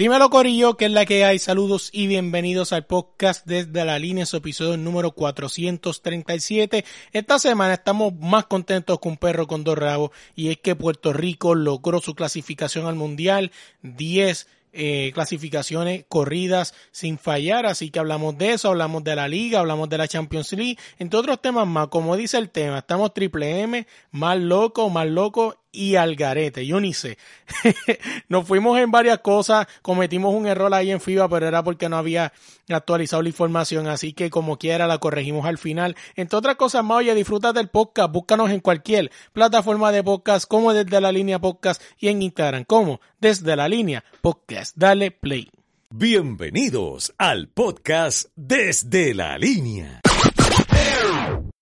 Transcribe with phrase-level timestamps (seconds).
[0.00, 1.38] Dímelo Corillo, que es la que hay.
[1.38, 6.86] Saludos y bienvenidos al podcast desde la línea, su episodio número 437.
[7.12, 11.12] Esta semana estamos más contentos que un perro con dos rabos y es que Puerto
[11.12, 18.38] Rico logró su clasificación al Mundial 10 eh, clasificaciones corridas sin fallar, así que hablamos
[18.38, 21.88] de eso, hablamos de la liga, hablamos de la Champions League, entre otros temas más,
[21.88, 26.94] como dice el tema, estamos triple M, más loco, más loco y Algarete, yo ni
[26.94, 27.18] sé.
[28.28, 31.96] Nos fuimos en varias cosas, cometimos un error ahí en FIBA, pero era porque no
[31.96, 32.32] había
[32.68, 35.96] actualizado la información, así que como quiera la corregimos al final.
[36.16, 40.72] Entre otras cosas más, oye, disfruta del podcast, búscanos en cualquier plataforma de podcast, como
[40.72, 44.76] desde la línea podcast y en Instagram, como desde la línea podcast.
[44.76, 45.50] Dale play.
[45.92, 50.00] Bienvenidos al podcast desde la línea.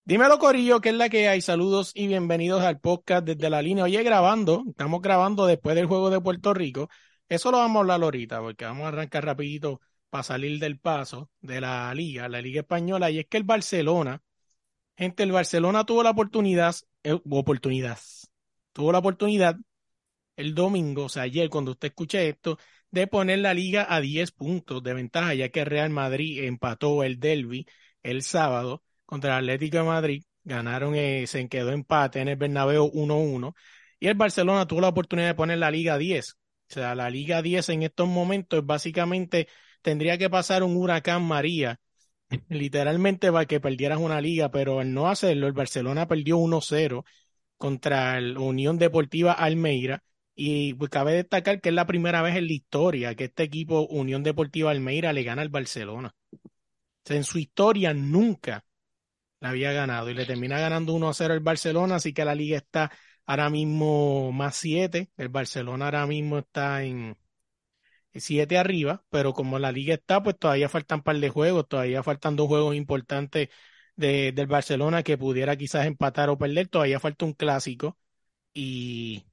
[0.09, 1.39] Dímelo Corillo, que es la que hay.
[1.39, 3.83] Saludos y bienvenidos al podcast desde la línea.
[3.83, 6.89] Oye, grabando, estamos grabando después del juego de Puerto Rico.
[7.27, 11.29] Eso lo vamos a hablar ahorita, porque vamos a arrancar rapidito para salir del paso
[11.41, 13.11] de la liga, la liga española.
[13.11, 14.23] Y es que el Barcelona,
[14.97, 17.99] gente, el Barcelona tuvo la oportunidad, eh, oportunidad,
[18.73, 19.57] tuvo la oportunidad
[20.37, 22.57] el domingo, o sea, ayer cuando usted escuche esto,
[22.89, 27.19] de poner la liga a 10 puntos de ventaja, ya que Real Madrid empató el
[27.19, 27.67] Derby
[28.01, 30.23] el sábado contra el Atlético de Madrid.
[30.43, 33.55] Ganaron, eh, se quedó empate en el Bernabéu 1-1.
[33.99, 36.33] Y el Barcelona tuvo la oportunidad de poner la Liga 10.
[36.33, 39.47] O sea, la Liga 10 en estos momentos básicamente
[39.81, 41.79] tendría que pasar un huracán María,
[42.49, 47.03] literalmente para que perdieras una liga, pero al no hacerlo, el Barcelona perdió 1-0
[47.57, 50.03] contra la Unión Deportiva Almeida.
[50.35, 53.87] Y pues, cabe destacar que es la primera vez en la historia que este equipo,
[53.87, 56.15] Unión Deportiva Almeida, le gana al Barcelona.
[56.31, 56.39] O
[57.05, 58.63] sea, en su historia nunca
[59.39, 62.35] la había ganado y le termina ganando 1 a 0 el Barcelona, así que la
[62.35, 62.91] liga está
[63.25, 65.11] ahora mismo más 7.
[65.17, 67.17] El Barcelona ahora mismo está en
[68.13, 72.03] 7 arriba, pero como la liga está, pues todavía faltan un par de juegos, todavía
[72.03, 73.49] faltan dos juegos importantes
[73.95, 77.97] de, del Barcelona que pudiera quizás empatar o perder, todavía falta un clásico
[78.53, 79.27] y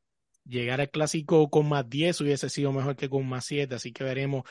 [0.45, 4.05] llegar al clásico con más 10 hubiese sido mejor que con más 7, así que
[4.05, 4.45] veremos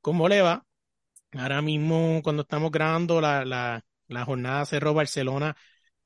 [0.00, 0.66] cómo le va.
[1.32, 5.56] Ahora mismo, cuando estamos grabando la, la, la jornada cerró Barcelona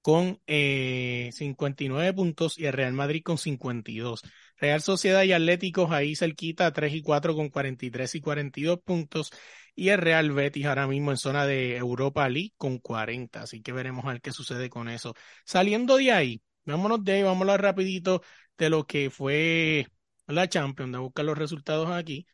[0.03, 4.23] con eh, 59 puntos y el Real Madrid con 52.
[4.59, 9.33] Real Sociedad y Atléticos ahí cerquita, 3 y 4 con 43 y 42 puntos.
[9.75, 13.43] Y el Real Betis ahora mismo en zona de Europa League con 40.
[13.43, 15.15] Así que veremos a ver qué sucede con eso.
[15.45, 18.23] Saliendo de ahí, vámonos de ahí, hablar rapidito
[18.59, 19.89] de lo que fue
[20.27, 22.27] la Champions, de buscar los resultados aquí.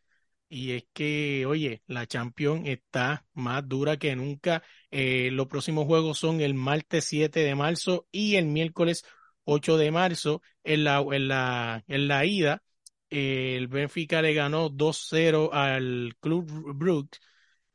[0.53, 4.63] Y es que, oye, la Champions está más dura que nunca.
[4.91, 9.05] Eh, los próximos juegos son el martes 7 de marzo y el miércoles
[9.45, 10.43] 8 de marzo.
[10.65, 12.63] En la, en la, en la ida,
[13.11, 17.19] el Benfica le ganó 2-0 al Club Brugge.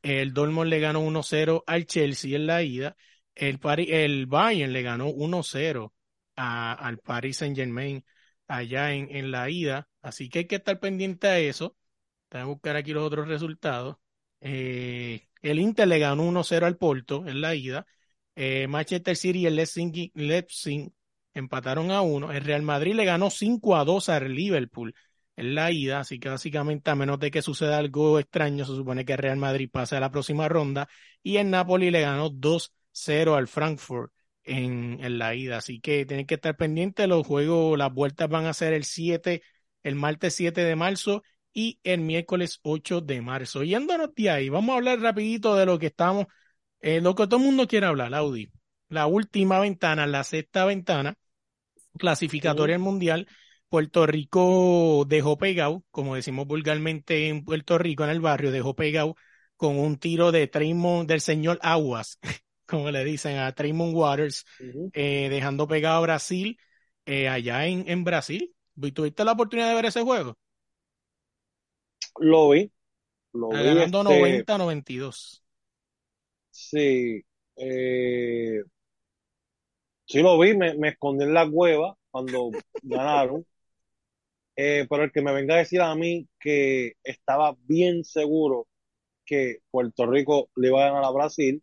[0.02, 2.96] El Dortmund le ganó 1-0 al Chelsea en la ida.
[3.34, 5.94] El, el Bayern le ganó 1-0
[6.36, 8.04] al Paris Saint Germain
[8.48, 9.88] allá en, en la ida.
[10.02, 11.74] Así que hay que estar pendiente a eso.
[12.30, 13.96] Voy a buscar aquí los otros resultados.
[14.40, 17.86] Eh, el Inter le ganó 1-0 al Porto en la ida.
[18.34, 20.92] Eh, Manchester City y el Leipzig,
[21.34, 22.32] empataron a 1.
[22.32, 24.94] El Real Madrid le ganó 5 a 2 al Liverpool
[25.36, 29.04] en la ida, así que básicamente a menos de que suceda algo extraño, se supone
[29.04, 30.88] que el Real Madrid pase a la próxima ronda
[31.22, 34.12] y el Napoli le ganó 2-0 al Frankfurt
[34.44, 38.46] en, en, la ida, así que tienen que estar pendientes, los juegos, las vueltas van
[38.46, 39.42] a ser el 7,
[39.82, 41.22] el martes 7 de marzo
[41.56, 43.64] y el miércoles 8 de marzo.
[43.64, 46.26] Yéndonos de ahí, vamos a hablar rapidito de lo que estamos,
[46.80, 48.52] eh, lo que todo el mundo quiere hablar, Audi.
[48.90, 51.14] La última ventana, la sexta ventana,
[51.98, 53.26] clasificatoria al mundial.
[53.70, 59.16] Puerto Rico dejó pegado, como decimos vulgarmente en Puerto Rico, en el barrio, dejó pegado
[59.56, 62.18] con un tiro de Traymond, del señor Aguas,
[62.66, 64.44] como le dicen a Traymond Waters,
[64.92, 66.58] eh, dejando pegado a Brasil,
[67.06, 68.54] eh, allá en, en Brasil.
[68.94, 70.36] ¿Tuviste la oportunidad de ver ese juego?
[72.18, 72.70] Lo vi.
[73.32, 75.42] Lo vi ganando este, 90-92.
[76.50, 77.22] Sí.
[77.56, 78.62] Eh,
[80.06, 82.50] sí lo vi, me, me, escondí en la cueva cuando
[82.82, 83.44] ganaron.
[84.56, 88.66] Eh, pero el que me venga a decir a mí que estaba bien seguro
[89.26, 91.62] que Puerto Rico le iba a ganar a Brasil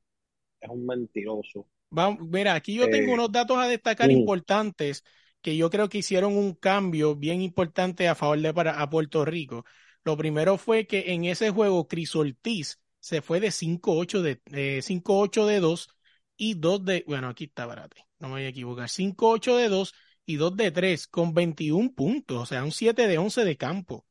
[0.62, 1.68] es un mentiroso.
[1.90, 5.04] Vamos, mira, aquí yo tengo Eh, unos datos a destacar mm, importantes
[5.42, 9.26] que yo creo que hicieron un cambio bien importante a favor de para, a Puerto
[9.26, 9.66] Rico.
[10.06, 14.82] Lo primero fue que en ese juego Cris Ortiz se fue de 5-8 de, eh,
[14.82, 15.90] 5-8 de 2
[16.38, 19.94] y 2 de, bueno, aquí está, espérate, no me voy a equivocar, 5-8 de 2
[20.26, 23.96] y 2 de 3 con 21 puntos, o sea, un 7 de 11 de campo.
[23.96, 24.06] O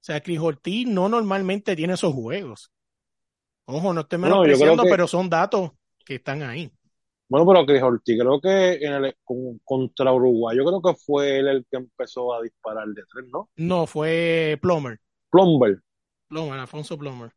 [0.00, 2.72] sea, Cris Ortiz no normalmente tiene esos juegos.
[3.66, 5.72] Ojo, no estoy bueno, menospreciando, que, pero son datos
[6.04, 6.72] que están ahí.
[7.28, 11.38] bueno, pero Cris Ortiz, creo que en el, con- contra Uruguay, yo creo que fue
[11.38, 13.50] él el que empezó a disparar de tres, ¿no?
[13.56, 15.00] No, fue Plomer.
[15.30, 15.80] Plumber.
[16.28, 17.32] Plomer, Alfonso Plomer.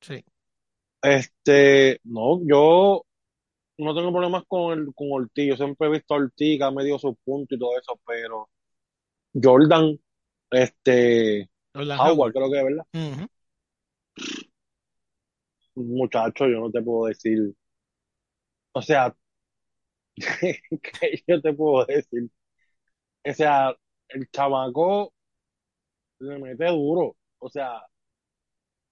[0.00, 0.24] Sí.
[1.02, 3.04] Este, no, yo
[3.78, 5.48] no tengo problemas con el, con Ortiz.
[5.48, 8.48] Yo siempre he visto a Ortiz que ha medido sus puntos y todo eso, pero
[9.34, 9.98] Jordan,
[10.50, 12.32] este, Jordan Howard, Howard.
[12.32, 12.86] creo que es verdad.
[12.94, 13.28] Ujú.
[15.74, 17.54] Muchacho, yo no te puedo decir.
[18.72, 19.14] O sea,
[20.16, 22.30] ¿qué yo te puedo decir?
[23.24, 23.74] O sea,
[24.08, 25.12] el chamaco
[26.18, 27.16] le mete duro.
[27.38, 27.82] O sea,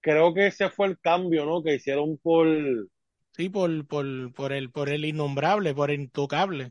[0.01, 1.63] creo que ese fue el cambio, ¿no?
[1.63, 2.47] Que hicieron por,
[3.37, 6.71] Sí, por, por, por el, por el innombrable, por el intocable,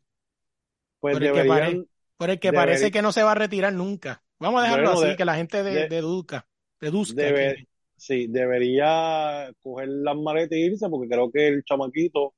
[0.99, 1.83] pues por el que pare,
[2.15, 4.23] por el que parece que no se va a retirar nunca.
[4.39, 6.47] Vamos a dejarlo bueno, así, de, que la gente de, de, deduzca,
[6.79, 7.67] deduzca debe, quién es.
[7.97, 12.33] sí, debería coger las maletas e irse porque creo que el chamaquito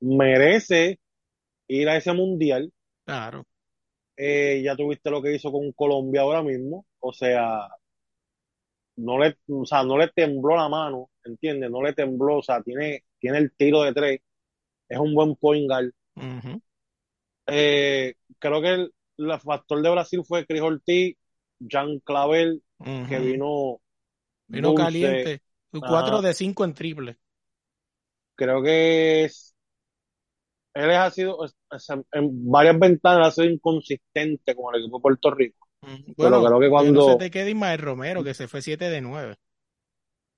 [0.00, 0.98] merece
[1.68, 2.72] ir a ese mundial.
[3.04, 3.46] Claro.
[4.16, 6.86] Eh, ya tuviste lo que hizo con Colombia ahora mismo.
[7.00, 7.68] O sea,
[8.96, 11.70] no le, o sea, no le tembló la mano, ¿entiendes?
[11.70, 14.20] No le tembló, o sea, tiene, tiene el tiro de tres,
[14.88, 15.90] es un buen point guard.
[17.46, 21.16] Eh, creo que el, el factor de Brasil fue Chris Ortiz,
[21.58, 22.62] Jean Clavel,
[23.08, 23.80] que vino
[24.46, 25.42] Vino dulce, caliente.
[25.70, 27.18] Cuatro ajá, de cinco en triple.
[28.36, 29.53] creo que es,
[30.74, 31.38] él ha sido,
[32.12, 36.14] en varias ventanas ha sido inconsistente con el equipo de Puerto Rico, Ujú.
[36.18, 38.60] pero Bueno, creo que que no se cuando te quede Ismael Romero, que se fue
[38.62, 39.36] 7 de 9.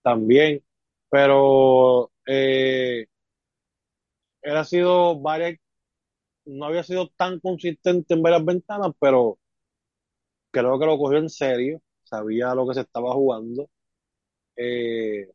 [0.02, 0.62] también,
[1.10, 3.06] pero eh,
[4.42, 5.58] él ha sido varias,
[6.46, 9.38] no había sido tan consistente en varias ventanas, pero
[10.50, 13.68] creo que lo cogió en serio, sabía lo que se estaba jugando.
[14.56, 15.28] Eh,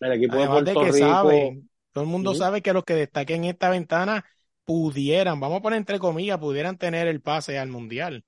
[0.00, 2.94] el equipo de Además de Puerto Rico, saben, todo el mundo sabe que los que
[2.94, 4.24] destaquen en esta ventana
[4.64, 8.24] pudieran, vamos a poner entre comillas, pudieran tener el pase al mundial.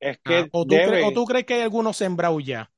[0.00, 2.72] es Ah, que o tú crees, o tú crees que hay algunos sembrados ya.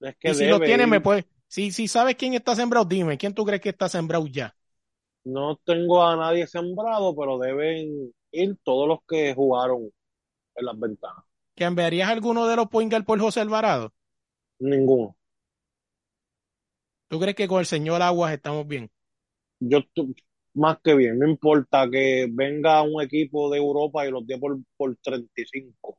[0.00, 3.34] es Y si debe tienes, me puedes, si, si sabes quién está sembrado, dime, ¿quién
[3.34, 4.54] tú crees que está sembrado ya?
[5.24, 9.90] No tengo a nadie sembrado, pero deben ir todos los que jugaron
[10.56, 11.24] en las ventanas.
[11.54, 13.92] ¿Que enviarías alguno de los point guard por José Alvarado?
[14.60, 15.16] Ninguno.
[17.10, 18.90] ¿Tú crees que con el señor Aguas estamos bien?
[19.60, 19.80] Yo
[20.54, 24.58] más que bien, no importa que venga un equipo de Europa y los dé por,
[24.76, 25.98] por 35.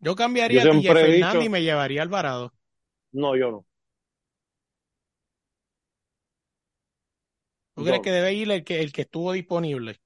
[0.00, 0.14] Yo
[0.48, 2.52] Yo cambiaría a siempre he Fernández y dicho, me llevaría a Alvarado.
[3.12, 3.66] no, yo no,
[7.74, 10.00] ¿Tú crees yo que debe ir el que, el que estuvo disponible?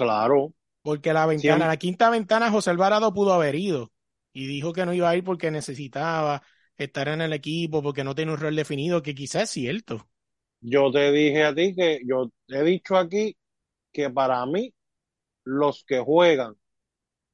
[0.00, 0.52] Claro,
[0.82, 3.92] Porque la ventana, la quinta ventana, José Alvarado pudo haber ido
[4.32, 6.42] y dijo que no iba a ir porque necesitaba
[6.78, 10.08] estar en el equipo, porque no tiene un rol definido, que quizás es cierto.
[10.60, 13.36] yo te dije a ti que yo he dicho aquí
[13.92, 14.74] que para mí
[15.44, 16.56] los que juegan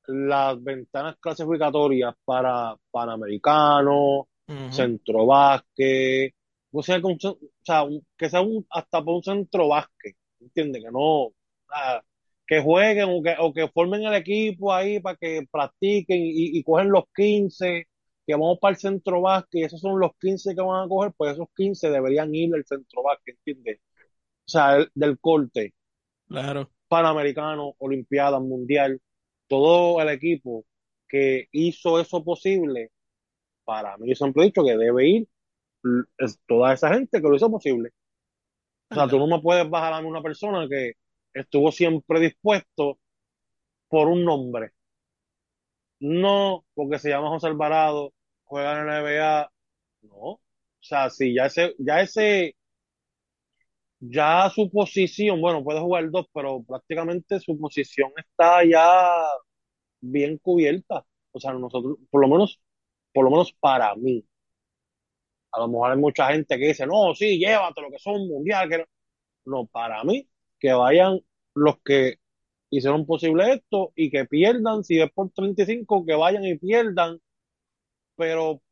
[0.09, 5.26] las ventanas clasificatorias para Panamericano, Ujú, centro
[6.73, 10.82] o sea, o sea, un- que sea un, hasta por un centro básquet, ¿entiendes?
[10.85, 11.32] Que no,
[12.47, 16.62] que jueguen o que, o que formen el equipo ahí para que practiquen y, y
[16.64, 17.87] cogen los 15
[18.30, 21.12] que vamos para el centro básquet y esos son los 15 que van a coger,
[21.16, 23.80] pues esos 15 deberían ir al centro básquet, ¿entiendes?
[24.46, 25.75] O sea, el- del corte,
[26.28, 26.70] Claro.
[26.88, 29.00] Panamericano, Olimpiada, Mundial,
[29.49, 30.64] todo el equipo
[31.08, 32.90] que hizo eso posible,
[33.64, 35.28] para mí yo siempre he dicho que debe ir
[36.46, 37.90] toda esa gente que lo hizo posible.
[38.90, 40.92] O sea, tú no me puedes bajar a una persona que
[41.34, 42.99] estuvo siempre dispuesto
[43.88, 44.72] por un nombre.
[46.00, 48.12] No porque se llama José Alvarado,
[48.50, 49.52] juega en la NBA.
[50.02, 50.16] No.
[50.16, 50.40] O
[50.80, 52.57] sea, si ya ese, ya ese,
[54.00, 59.25] ya su posición, bueno, puede jugar dos, pero prácticamente su posición está ya
[60.00, 61.04] bien cubierta.
[61.33, 62.61] O sea, nosotros, por lo menos,
[63.12, 64.25] por lo menos para mí.
[65.52, 68.69] A lo mejor hay mucha gente que dice, no, sí, llévate lo que son mundial,
[68.69, 68.85] que no.
[69.47, 70.28] No, para mí,
[70.61, 71.21] que vayan
[71.54, 72.16] los que
[72.71, 77.21] hicieron posible esto y que pierdan, si es por 35, que vayan y pierdan,
[78.20, 78.62] pero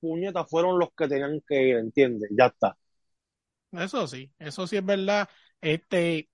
[0.00, 2.30] puñetas fueron los que tenían que ir, ¿entiendes?
[2.36, 2.76] Ya está.
[3.72, 5.28] Eso sí, eso sí es verdad.
[5.60, 6.28] Este,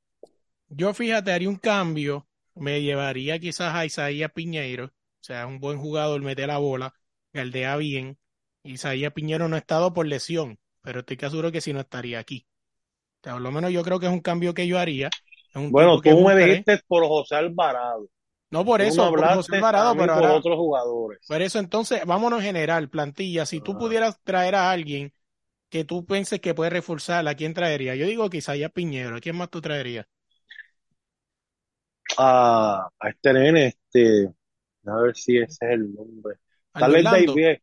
[0.68, 5.78] yo fíjate, haría un cambio, me llevaría quizás a Isaías Piñeiro, o sea, un buen
[5.80, 6.94] jugador, mete la bola,
[7.32, 8.18] galdea bien.
[8.64, 12.18] Isaías Piñeiro no ha estado por lesión, pero estoy casi seguro que si no estaría
[12.20, 12.46] aquí.
[13.22, 15.16] O sea, por lo menos yo creo que es un cambio que yo haría.
[15.54, 16.66] Es un Bueno, que tú me buscaré.
[16.66, 18.06] dijiste por José Alvarado.
[18.52, 21.20] No por Tú eso, no por José Alvarado, pero por ahora, otros jugadores.
[21.26, 23.46] por eso entonces, vámonos en general, plantilla.
[23.46, 23.78] Si tú Ah.
[23.78, 25.12] pudieras traer a alguien
[25.70, 27.94] que tú pienses que puede reforzar, ¿a quién traería?
[27.96, 29.16] Yo digo que Isaías Piñero.
[29.16, 30.06] ¿A quién más tú traerías?
[32.18, 34.28] A, a este nene, este,
[34.86, 36.36] a ver si ese es el nombre.
[36.74, 37.04] ¿Al Tal vez?
[37.04, 37.58] Davis.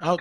[0.00, 0.16] Ah,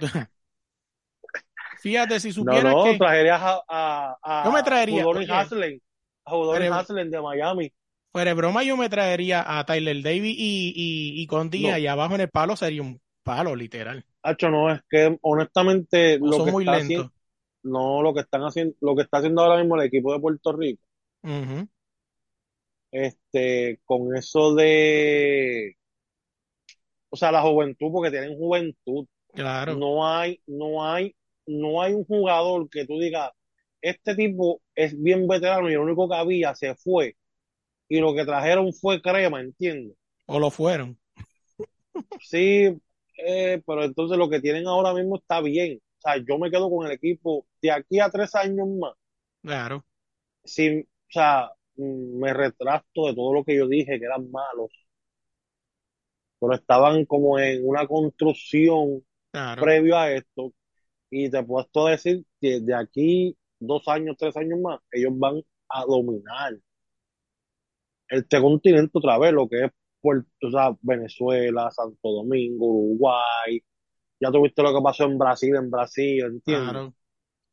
[1.81, 5.39] Fíjate, si No, supieras no, que traerías a, a, a yo me traería, Udonis oye,
[5.39, 5.79] Haslem,
[6.25, 7.73] a Udonis pero- Haslem de Miami.
[8.11, 11.79] Fuera de broma, yo me traería a Tyler Davis y, y, y con Díaz No.
[11.79, 14.05] y abajo en el palo sería un palo, literal.
[14.23, 17.11] Hacho, no, es que honestamente O lo que muy está haciendo,
[17.63, 20.53] no, lo que están haciendo, lo que está haciendo ahora mismo el equipo de Puerto
[20.53, 20.83] Rico,
[22.91, 25.75] este, con eso de,
[27.09, 31.15] o sea, la juventud, porque tienen juventud, claro, no hay, no hay,
[31.47, 33.31] no hay un jugador que tú digas,
[33.81, 37.15] este tipo es bien veterano y lo único que había se fue
[37.91, 39.97] y lo que trajeron fue crema, ¿entiendes?
[40.25, 40.97] o lo fueron.
[42.21, 42.73] Sí,
[43.17, 45.81] eh, pero entonces lo que tienen ahora mismo está bien.
[45.97, 48.93] O sea, yo me quedo con el equipo de aquí a tres años más.
[49.41, 49.83] Claro,
[50.45, 54.69] Sin, o sea, mm, me retracto de todo lo que yo dije que eran malos,
[56.39, 59.61] pero estaban como en una construcción claro.
[59.61, 60.53] previo a esto.
[61.09, 65.83] Y te puedo decir que de aquí dos años, tres años más, ellos van a
[65.83, 66.53] dominar
[68.11, 73.61] este continente otra vez, lo que es Puerto, o sea, Venezuela, Santo Domingo, Uruguay.
[74.19, 76.69] Ya tuviste lo que pasó en Brasil, en Brasil, ¿entiendes?
[76.69, 76.93] Claro.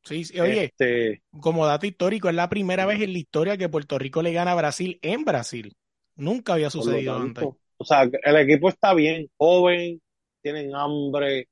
[0.02, 3.68] Sí, sí, Oye, Este, como dato histórico, es la primera vez en la historia que
[3.68, 5.74] Puerto Rico le gana a Brasil en Brasil.
[6.16, 7.44] Nunca había sucedido antes.
[7.76, 10.00] o sea, el equipo está bien, joven,
[10.42, 11.48] tienen hambre,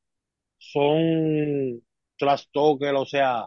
[0.58, 1.82] son
[2.18, 3.46] trash talker, o sea,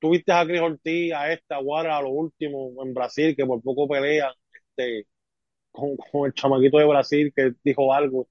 [0.00, 3.62] tuviste a Cris Ortiz, a esta, a Guara, a lo último en Brasil, que por
[3.62, 5.06] poco pelean, este,
[5.72, 8.28] con, con el chamaquito de Brasil que dijo algo.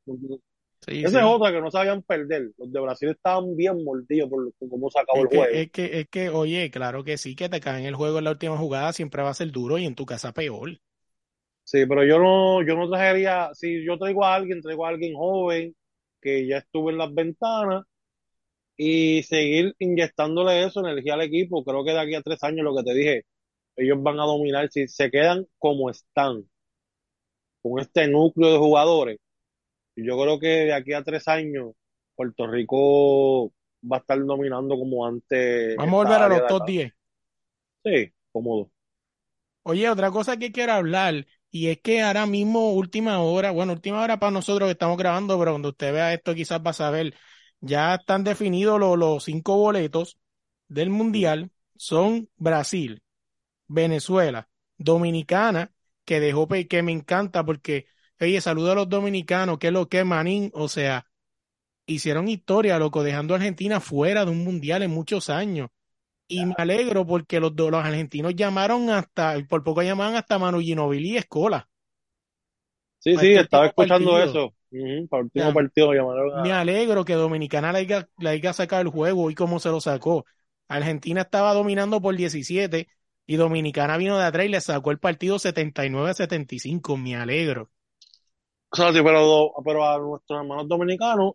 [0.81, 1.19] Sí, Esa sí.
[1.19, 2.51] es otra que no sabían perder.
[2.57, 5.53] Los de Brasil estaban bien mordidos por, cómo se acabó Es el que, juego.
[5.61, 8.31] es que, es que, oye, claro que sí, que te caen el juego en la
[8.31, 10.79] última jugada siempre va a ser duro y en tu casa peor.
[11.63, 15.13] Sí, pero yo no, yo no traería, si yo traigo a alguien, traigo a alguien
[15.15, 15.75] joven
[16.21, 17.83] que ya estuvo en las ventanas
[18.81, 21.65] y seguir inyectándole eso, energía al equipo.
[21.65, 23.25] Creo que de aquí a tres años, lo que te dije,
[23.75, 24.71] ellos van a dominar.
[24.71, 26.50] Si se quedan como están,
[27.62, 29.17] con este núcleo de jugadores,
[29.98, 31.74] yo creo que de aquí a tres años,
[32.15, 33.51] Puerto Rico
[33.83, 35.75] va a estar dominando como antes.
[35.75, 36.71] Vamos a volver a los top acá.
[36.71, 36.93] 10.
[37.83, 38.71] Sí, cómodo.
[39.63, 44.01] Oye, otra cosa que quiero hablar, y es que ahora mismo, última hora, bueno, última
[44.01, 47.13] hora para nosotros que estamos grabando, pero cuando usted vea esto quizás va a saber,
[47.61, 50.17] ya están definidos los, los cinco boletos
[50.67, 53.01] del Mundial, son Brasil,
[53.67, 55.73] Venezuela, Dominicana,
[56.05, 57.87] que dejó, que me encanta porque,
[58.19, 61.07] oye, saludo a los dominicanos, que es lo que es Manín, o sea,
[61.85, 65.69] hicieron historia, loco, dejando a Argentina fuera de un Mundial en muchos años.
[66.27, 71.11] Y me alegro porque los, los argentinos llamaron hasta, por poco llamaban hasta Manu Ginóbili
[71.13, 71.69] y Escola.
[72.99, 74.23] Sí, sí, estaba escuchando partido.
[74.23, 74.53] eso.
[74.71, 75.53] Ujú, para el último Ya.
[75.53, 77.79] partido llamaron Me alegro que Dominicana le
[78.29, 80.25] haya, sacado el juego y cómo se lo sacó.
[80.69, 82.89] Argentina estaba dominando por 17
[83.27, 86.97] y Dominicana vino de atrás y le sacó el partido 79 a 75.
[86.97, 87.71] Me alegro.
[88.71, 91.33] O sea, sí, pero, pero a nuestros hermanos dominicanos,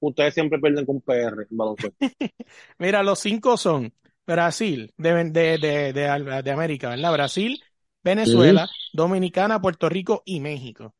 [0.00, 1.94] ustedes siempre pierden con PR en.
[2.78, 3.94] Mira, los cinco son
[4.26, 7.12] Brasil, de, de, de, de, de América, ¿verdad?
[7.12, 7.62] Brasil,
[8.02, 10.95] Venezuela, Dominicana, Puerto Rico y México.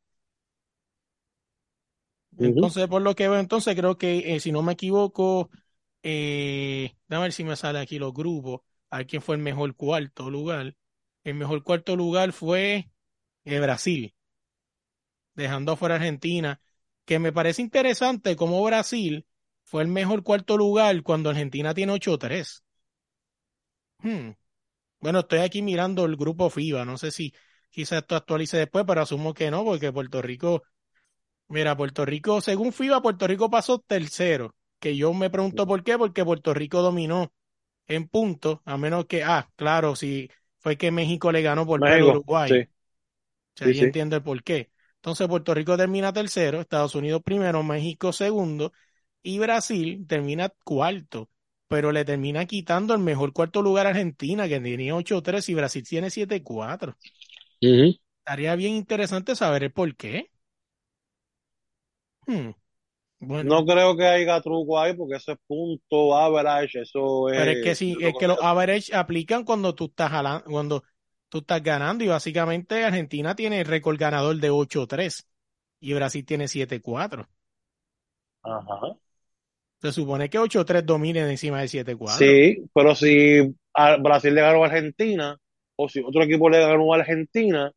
[2.38, 5.50] Entonces, por lo que veo, entonces creo que, eh, si no me equivoco,
[6.02, 10.30] eh, déjame ver si me sale aquí los grupos, a quién fue el mejor cuarto
[10.30, 10.76] lugar.
[11.24, 12.90] El mejor cuarto lugar fue
[13.44, 14.14] eh, Brasil,
[15.34, 16.60] dejando afuera a Argentina,
[17.04, 19.24] que me parece interesante cómo Brasil
[19.64, 22.64] fue el mejor cuarto lugar cuando Argentina tiene 8-3.
[23.98, 24.30] Hmm.
[25.00, 27.34] Bueno, estoy aquí mirando el grupo FIBA, no sé si
[27.70, 30.62] quizás esto actualice después, pero asumo que no, porque Puerto Rico,
[31.48, 35.98] mira, Puerto Rico, según FIBA, Puerto Rico pasó tercero, que yo me pregunto por qué,
[35.98, 37.32] porque Puerto Rico dominó
[37.88, 42.06] en puntos, a menos que, ah, claro, si fue que México le ganó por México,
[42.08, 42.60] Uruguay.
[42.60, 42.68] sí.
[43.56, 43.80] O sea, Sí, ahí sí.
[43.80, 44.70] entiendo el por qué.
[44.96, 48.72] Entonces Puerto Rico termina tercero, Estados Unidos primero, México segundo
[49.22, 51.30] y Brasil termina cuarto,
[51.68, 55.84] pero le termina quitando el mejor cuarto lugar a Argentina, que tenía 8-3 y Brasil
[55.88, 56.96] tiene 7-4.
[57.62, 57.96] Ujú.
[58.20, 60.30] Estaría bien interesante saber el por qué.
[62.26, 62.50] Hmm,
[63.20, 67.34] Bueno, No creo que haya truco ahí porque eso es punto, average, eso es...
[67.34, 70.84] pero es que sí, es que los average aplican cuando tú estás jalando, cuando
[71.28, 75.28] tú estás ganando y básicamente Argentina tiene el récord ganador de 8-3
[75.80, 77.28] y Brasil tiene 7-4.
[78.42, 78.96] Ajá.
[79.80, 82.36] Se supone que 8-3 dominen encima de 7-4.
[82.36, 85.36] Sí, pero si a Brasil le ganó a Argentina
[85.76, 87.72] o si otro equipo le ganó a Argentina,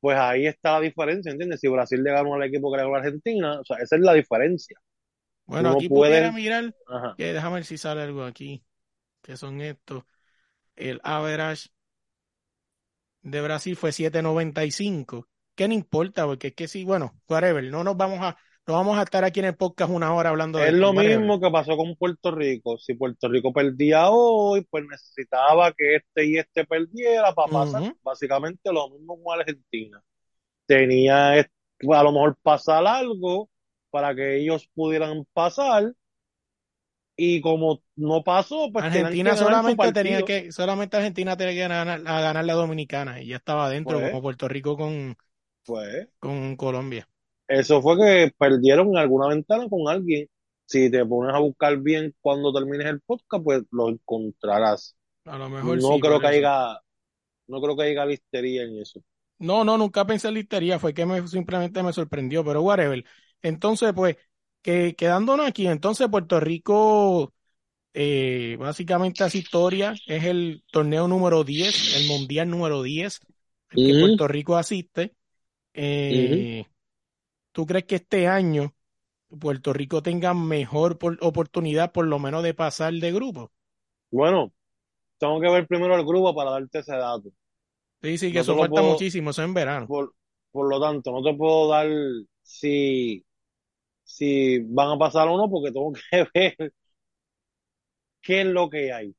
[0.00, 1.60] pues ahí está la diferencia, ¿entiendes?
[1.60, 4.02] Si Brasil le ganó al equipo que le ganó a Argentina, o sea, esa es
[4.02, 4.78] la diferencia.
[5.46, 6.74] Bueno, Uno aquí puede- pudiera mirar,
[7.16, 8.64] que déjame ver si sale algo aquí,
[9.22, 10.04] que son estos.
[10.76, 11.70] El average
[13.22, 15.28] de Brasil fue 7.95.
[15.54, 16.24] ¿Qué no importa?
[16.26, 18.36] Porque es que sí, bueno, whatever, no nos vamos a,
[18.68, 20.92] no vamos a estar aquí en el podcast una hora hablando de Es esto, lo
[20.92, 22.76] mismo que pasó con Puerto Rico.
[22.76, 27.94] Si Puerto Rico perdía hoy, pues necesitaba que este y este perdiera para pasar.
[28.02, 30.02] Básicamente lo mismo con Argentina.
[30.66, 33.48] Tenía a lo mejor pasar algo
[33.88, 35.94] para que ellos pudieran pasar.
[37.16, 42.02] Y como no pasó, pues Argentina que solamente tenía que, solamente Argentina tenía que ganar,
[42.04, 44.10] a ganar la Dominicana y ya estaba adentro, Pues.
[44.10, 45.16] como Puerto Rico con,
[45.64, 47.08] Pues con Colombia.
[47.48, 50.28] Eso fue que perdieron alguna ventana con alguien.
[50.66, 54.96] Si te pones a buscar bien cuando termines el podcast, pues lo encontrarás.
[55.26, 56.28] A lo mejor No sí, creo que eso.
[56.28, 56.78] haya,
[57.48, 59.02] no creo que haya listería en eso.
[59.38, 63.04] No, no, nunca pensé en listería, fue que me, simplemente me sorprendió, pero whatever.
[63.42, 64.16] Entonces, pues,
[64.62, 67.32] que quedándonos aquí, entonces Puerto Rico,
[67.94, 73.20] eh, básicamente hace historia, es el torneo número 10, el mundial número 10,
[73.70, 73.92] el que.
[73.98, 75.14] Puerto Rico asiste.
[75.74, 76.48] Eh,
[77.58, 78.74] ¿tú crees que este año
[79.40, 83.52] Puerto Rico tenga mejor por- oportunidad, por lo menos, de pasar de grupo?
[84.10, 84.52] Bueno,
[85.18, 87.30] tengo que ver primero el grupo para darte ese dato.
[88.02, 89.92] Sí, sí, que No eso falta puedo- muchísimo, eso es en verano.
[89.92, 90.14] Por,
[90.52, 91.88] por lo tanto, no te puedo dar
[92.42, 93.24] si,
[94.04, 96.74] si van a pasar o no, porque tengo que ver
[98.22, 99.14] qué es lo que hay.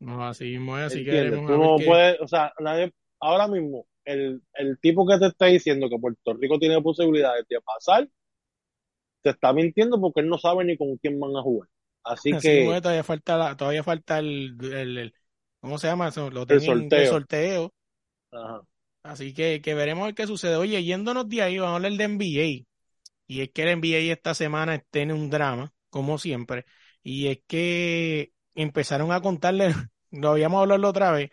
[0.00, 4.78] No, así mismo es, así que no puedes, o sea, nadie, ahora mismo, el, el
[4.80, 8.08] tipo que te está diciendo que Puerto Rico tiene posibilidades de pasar,
[9.22, 11.68] te está mintiendo porque él no sabe ni con quién van a jugar.
[12.04, 15.14] Así que, todavía falta la- todavía falta el, el- el-
[15.60, 16.30] ¿cómo se llama eso?
[16.30, 16.98] Lo tienen sorteo.
[17.00, 17.72] de sorteo.
[18.32, 18.62] ajá.
[19.02, 20.56] Así que, que veremos el qué sucede.
[20.56, 22.68] Oye, yéndonos de ahí, vamos a hablar de NBA.
[23.26, 26.64] Y es que el NBA esta semana tiene un drama, como siempre.
[27.02, 29.68] Y es que empezaron a contarle,
[30.10, 31.30] lo habíamos hablado la otra vez,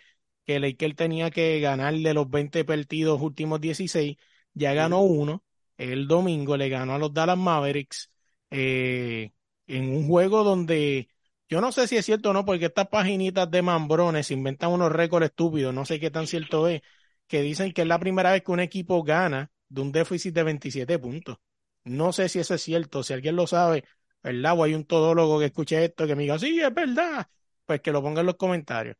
[0.50, 4.18] que Lakers tenía que ganar de los 20 partidos últimos 16.
[4.56, 5.44] Ya ganó uno.
[5.78, 8.10] El domingo le ganó a los Dallas Mavericks
[8.50, 9.32] eh,
[9.68, 11.08] en un juego donde
[11.48, 14.92] yo no sé si es cierto o no, porque estas paginitas de mambrones inventan unos
[14.92, 16.82] récords estúpidos, no sé qué tan cierto es,
[17.28, 20.44] que dicen que es la primera vez que un equipo gana de un déficit de
[20.44, 21.38] 27 puntos.
[21.84, 23.84] No sé si eso es cierto, si alguien lo sabe,
[24.24, 24.58] ¿verdad?
[24.58, 27.28] O hay un todólogo que escuche esto que me diga, sí, es verdad,
[27.68, 28.98] pues que lo ponga en los comentarios.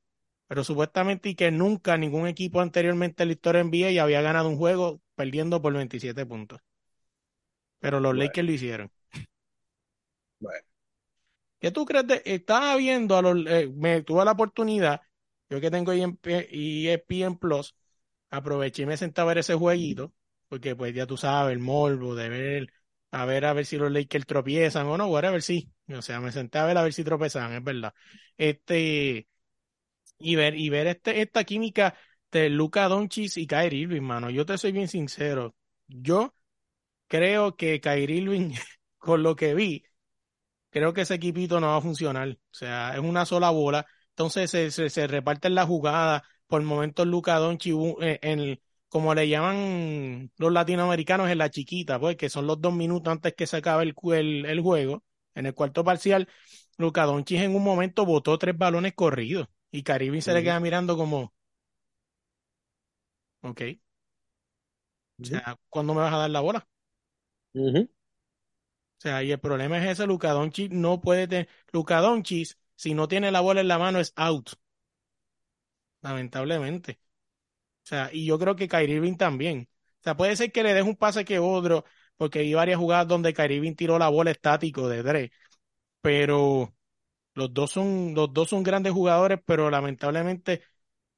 [0.50, 4.58] Pero supuestamente y que nunca ningún equipo anteriormente en la historia NBA había ganado un
[4.58, 6.60] juego perdiendo por 27 puntos.
[7.80, 8.24] Pero los Bueno.
[8.28, 8.92] Lakers lo hicieron.
[10.40, 10.66] Bueno.
[11.60, 15.02] ¿Qué tú crees de, estaba viendo a los, eh, me tuve la oportunidad,
[15.50, 17.76] yo que tengo ESPN ESPN Plus,
[18.30, 20.14] aproveché y me senté a ver ese jueguito,
[20.48, 22.74] porque pues ya tú sabes, el morbo de ver,
[23.12, 25.72] a ver a ver si los Lakers tropiezan o no, whatever, sí.
[25.90, 27.94] O sea, me senté a ver a ver si tropezan, es verdad.
[28.38, 29.28] Este,
[30.20, 31.96] y ver, y ver este, esta química
[32.32, 34.30] de Luka Doncic y Kyrie Irving, mano.
[34.30, 35.56] Yo te soy bien sincero.
[35.88, 36.36] Yo
[37.08, 38.54] creo que Kyrie Irving,
[39.00, 39.84] con lo que vi,
[40.70, 42.30] creo que ese equipito no va a funcionar.
[42.30, 43.86] O sea, es una sola bola.
[44.12, 46.24] Entonces se, se, se reparten la jugada.
[46.48, 52.00] Por momentos Luka Doncic eh, en el- como le llaman los latinoamericanos en la chiquita,
[52.00, 55.04] pues que son los dos minutos antes que se acabe el, el, el juego.
[55.36, 56.28] En el cuarto parcial,
[56.78, 60.98] Luka Doncic en un momento botó tres balones corridos y Caribe se le queda mirando
[60.98, 61.34] como,
[63.42, 63.62] ok,
[65.22, 66.68] o sea, ¿cuándo me vas a dar la bola?
[68.98, 72.94] O sea, y el problema es ese, Luka Doncic no puede tener, Luka Doncic, si
[72.94, 74.52] no tiene la bola en la mano es out,
[76.02, 77.00] lamentablemente.
[77.86, 79.70] O sea, y yo creo que Kyrie Irving también.
[80.02, 81.86] O sea, puede ser que le deje un pase que otro,
[82.18, 85.32] porque hay varias jugadas donde Kyrie Irving tiró la bola estático de Dre,
[86.02, 86.76] pero
[87.34, 90.64] los dos son, los dos son grandes jugadores, pero lamentablemente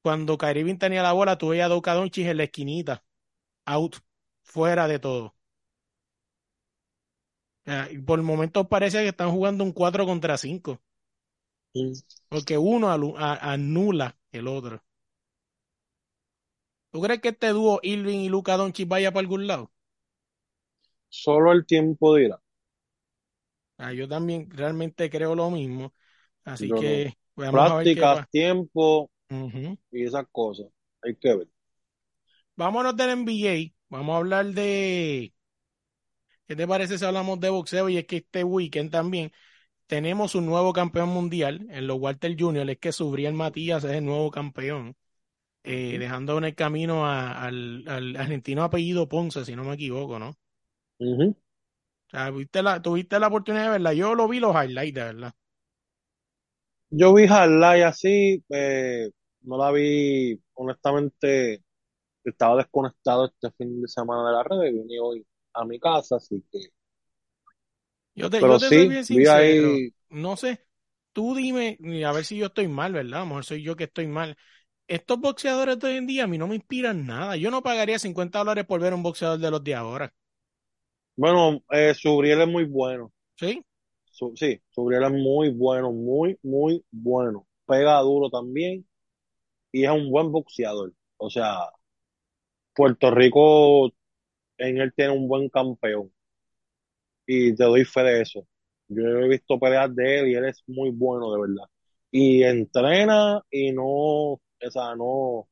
[0.02, 3.04] cuando Kyrie tenía la bola, tuve a Luka Doncic en la esquinita,
[3.66, 3.96] out,
[4.44, 5.36] fuera de todo.
[7.90, 10.80] Y por momentos parece que están jugando un 4 contra 5,
[11.76, 12.02] Mm.
[12.28, 14.82] porque uno anula el otro.
[16.90, 19.72] ¿Tú crees que este dúo Irving y Luka Doncic vaya para algún lado?
[21.10, 22.42] Solo el tiempo dirá.
[23.78, 25.92] Ah, yo también realmente creo lo mismo.
[26.44, 27.04] Así Yo no.
[27.04, 27.90] que vamos a ver
[28.30, 29.10] tiempo
[29.92, 30.68] y esas cosas.
[31.02, 31.48] Hay que ver.
[32.56, 33.74] Vámonos del NBA.
[33.90, 35.32] Vamos a hablar de.
[36.46, 37.88] ¿Qué te parece si hablamos de boxeo?
[37.88, 39.32] Y es que este weekend también
[39.86, 42.68] tenemos un nuevo campeón mundial en los Walter Junior.
[42.70, 44.96] Es que Subriel Matías es el nuevo campeón,
[45.64, 50.18] eh, dejando en el camino a- al, al argentino apellido Ponce, si no me equivoco,
[50.18, 50.36] ¿no?
[50.98, 51.34] Ujú.
[52.06, 53.92] O sea, ¿viste la, tuviste la oportunidad de verla.
[53.94, 55.34] Yo lo vi los highlights, de verdad.
[56.94, 59.10] Yo vi Highlight así, eh,
[59.42, 61.64] no la vi, honestamente,
[62.24, 66.44] estaba desconectado este fin de semana de la red vine hoy a mi casa, así
[66.52, 66.60] que,
[68.14, 69.26] Yo te, pero yo te soy sí, bien vi sincero.
[69.26, 70.66] ahí, No sé,
[71.12, 73.20] tú dime, a ver si yo estoy mal, ¿verdad?
[73.20, 74.36] A lo mejor soy yo que estoy mal.
[74.88, 77.36] Estos boxeadores de hoy en día a mí no me inspiran nada.
[77.36, 80.14] Yo no pagaría 50 dólares por ver a un boxeador de los de ahora.
[81.16, 83.62] bueno, eh, Subriel es muy bueno, ¿Sí?
[84.12, 88.86] Su- sí, Subriel es muy bueno, muy, muy bueno, pega duro también
[89.72, 91.58] y es un buen boxeador, o sea,
[92.74, 93.86] Puerto Rico
[94.58, 96.12] en él tiene un buen campeón
[97.26, 98.46] y te doy fe de eso.
[98.88, 101.64] Yo he visto peleas de él y él es muy bueno de verdad.
[102.10, 105.48] Y entrena y no, o sea, no,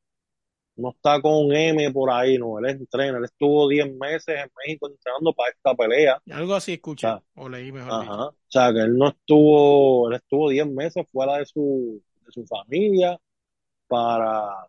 [0.80, 3.18] no está con un M por ahí, no, él entrena.
[3.18, 6.22] Él estuvo 10 meses en México entrenando para esta pelea.
[6.30, 8.12] Algo así O escuché, sea, o leí mejor dicho.
[8.12, 8.26] ajá.
[8.28, 12.46] O sea, que él no estuvo, él estuvo 10 meses fuera de su, de su
[12.46, 13.18] familia
[13.88, 14.68] para,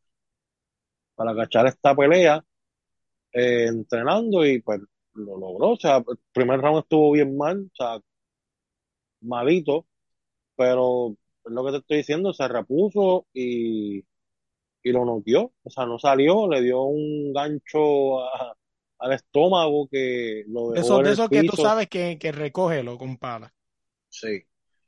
[1.15, 2.43] para cachar esta pelea,
[3.33, 4.81] eh, entrenando y pues
[5.13, 5.71] lo logró.
[5.71, 7.99] O sea, el primer round estuvo bien mal, o sea,
[9.21, 9.85] malito,
[10.55, 14.03] pero es lo que te estoy diciendo, se repuso y,
[14.83, 15.53] y lo noqueó.
[15.63, 18.55] O sea, no salió, le dio un gancho a-
[18.99, 22.17] al estómago que lo De dejó esos, en de el esos que tú sabes que,
[22.19, 23.53] que recógelo con pala.
[24.09, 24.43] Sí.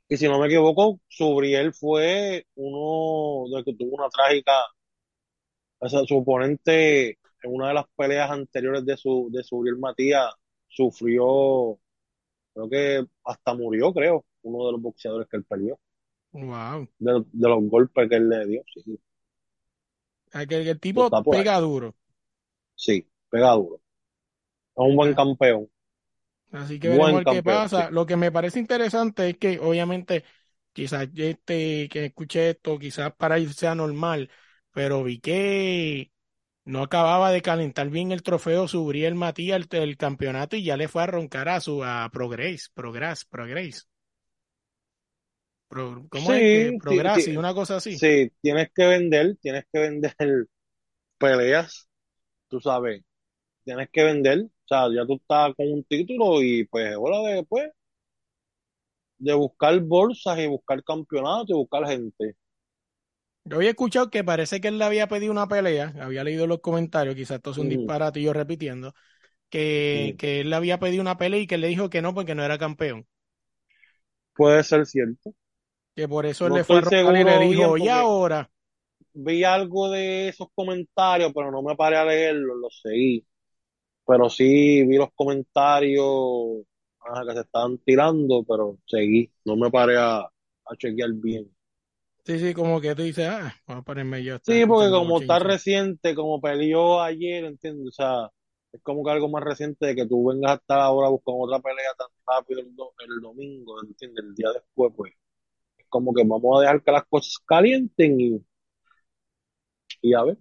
[0.09, 4.53] Y si no me equivoco, Subriel fue uno de que tuvo una trágica,
[5.79, 7.09] o sea, su oponente
[7.43, 10.33] en una de las peleas anteriores de su de Subriel Matías
[10.67, 11.79] sufrió,
[12.53, 15.79] creo que hasta murió, creo, uno de los boxeadores que él peleó,
[16.33, 16.87] Wow.
[16.99, 18.63] de, de los golpes que él le dio.
[18.73, 18.99] Sí,
[20.33, 21.95] El, el eso tipo pega duro.
[22.75, 23.77] Sí, pega duro.
[24.75, 25.69] Es un buen Ah, campeón,
[26.51, 27.83] Así que veremos qué campeón, sí.
[27.83, 27.89] pasa.
[27.89, 30.23] Lo que me parece interesante es que obviamente
[30.71, 34.29] quizás este que escuché esto quizás para ir sea normal,
[34.71, 36.11] pero vi que
[36.65, 40.87] no acababa de calentar bien el trofeo Subriel Matías el, el campeonato y ya le
[40.89, 43.87] fue a roncar a su a Progress, Progress, Progress.
[45.73, 46.73] Pro- ¿cómo es que
[47.11, 48.01] ti- una cosa así?
[48.01, 50.15] sí, tienes que vender, tienes que vender
[51.19, 51.89] peleas,
[52.49, 53.03] tú sabes,
[53.65, 57.19] tienes que vender, o sea, ya tú estás con un título y pues es hora
[57.21, 57.71] de, pues,
[59.17, 62.35] de buscar bolsas y buscar campeonatos y buscar gente.
[63.45, 66.61] Yo había escuchado que parece que él le había pedido una pelea, había leído los
[66.61, 68.93] comentarios, quizás esto es un disparate y yo repitiendo,
[69.49, 72.35] que, que él le había pedido una pelea y que le dijo que no porque
[72.35, 73.07] no era campeón.
[74.35, 75.33] Puede ser cierto.
[75.95, 76.83] Que por eso No le fue a
[77.19, 78.51] y le dijo, y ahora,
[79.13, 83.25] vi algo de esos comentarios, pero no me paré a leerlos, los seguí.
[84.05, 86.05] Pero sí vi los comentarios
[87.01, 91.51] ajá, que se estaban tirando, pero seguí, no me paré a, a chequear bien.
[92.25, 95.39] sí, sí, como que tú dices, ah, vamos a ponerme yo Sí, porque como está
[95.39, 97.87] reciente, como peleó ayer, ¿entiendes?
[97.89, 98.29] O sea,
[98.73, 101.59] es como que algo más reciente de que tú vengas a estar ahora buscando otra
[101.59, 104.25] pelea tan rápido el, do- el domingo, ¿entiendes?
[104.25, 105.17] El día después, pues, es
[105.93, 108.43] como que vamos a dejar que las cosas calienten y,
[110.01, 110.37] y a ver.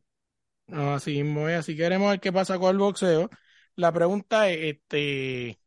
[0.67, 3.29] No, así mismo es, así queremos ver qué pasa con el boxeo.
[3.77, 5.59] La pregunta es, este,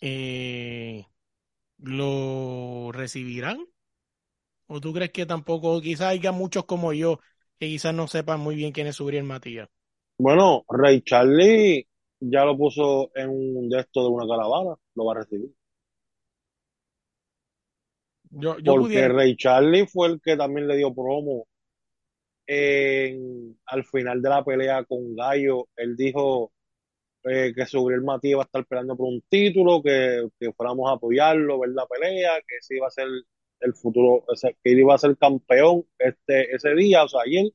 [0.00, 1.06] eh,
[1.78, 3.66] ¿lo recibirán?
[4.66, 7.20] ¿O tú crees que tampoco, quizás haya muchos como yo
[7.58, 9.68] que quizás no sepan muy bien quién es Subriel Matías?
[10.18, 11.88] Bueno, Ray Charlie
[12.20, 15.50] ya lo puso en un de de una caravana, lo va a recibir.
[18.30, 21.46] Yo, yo Porque pudiera, Ray Charlie fue el que también le dio promo
[22.46, 25.68] en, al final de la pelea con Gallo.
[25.76, 26.52] Él dijo
[27.24, 30.94] eh, que Subriel Matías va a estar peleando por un título, que, que fuéramos a
[30.94, 33.08] apoyarlo, ver la pelea, que ese iba a ser
[33.60, 37.52] el futuro, que él iba a ser campeón este, ese día, o sea, ayer,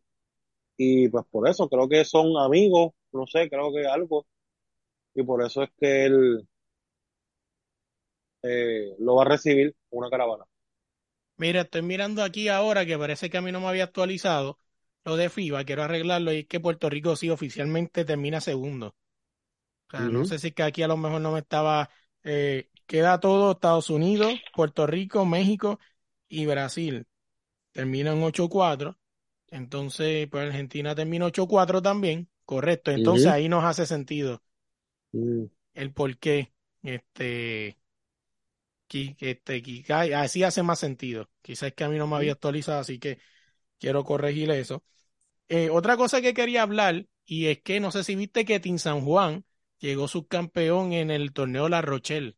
[0.77, 4.27] y pues por eso creo que son amigos, no sé, creo que algo,
[5.15, 6.47] y por eso es que él
[8.43, 10.45] eh, lo va a recibir una caravana.
[11.37, 14.59] Mira, estoy mirando aquí ahora que parece que a mí no me había actualizado
[15.03, 18.95] lo de FIBA, quiero arreglarlo y es que Puerto Rico sí oficialmente termina segundo.
[19.87, 21.89] O sea, no sé si es que aquí a lo mejor no me estaba,
[22.23, 25.79] eh, queda todo Estados Unidos, Puerto Rico, México
[26.29, 27.07] y Brasil.
[27.73, 28.99] Terminan 8-4.
[29.49, 32.29] Entonces, pues Argentina termina 8-4 también.
[32.45, 32.91] Correcto.
[32.91, 34.43] Entonces ahí nos hace sentido
[35.13, 37.77] ujú, el por qué este,
[39.19, 41.29] este, Kikai- así hace más sentido.
[41.41, 43.19] Quizás es que a mí no me había actualizado, así que
[43.79, 44.83] quiero corregir eso.
[45.49, 48.79] Eh, otra cosa que quería hablar, y es que no sé si viste que Team
[48.79, 49.45] San Juan
[49.79, 52.37] llegó subcampeón en el torneo La Rochelle.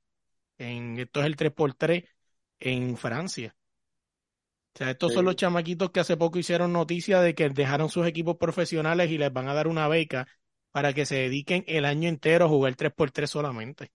[0.57, 2.05] En, esto es el tres por tres
[2.59, 3.55] en Francia.
[4.75, 8.05] O sea, estos son los chamaquitos que hace poco hicieron noticia de que dejaron sus
[8.07, 10.27] equipos profesionales y les van a dar una beca
[10.71, 13.91] para que se dediquen el año entero a jugar tres por tres solamente.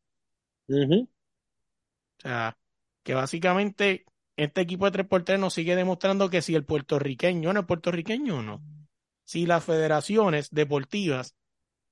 [2.22, 2.56] O sea,
[3.02, 4.04] que básicamente
[4.36, 7.66] este equipo de tres por tres nos sigue demostrando que si el puertorriqueño, no el
[7.66, 8.62] puertorriqueño no,
[9.24, 11.34] si las federaciones deportivas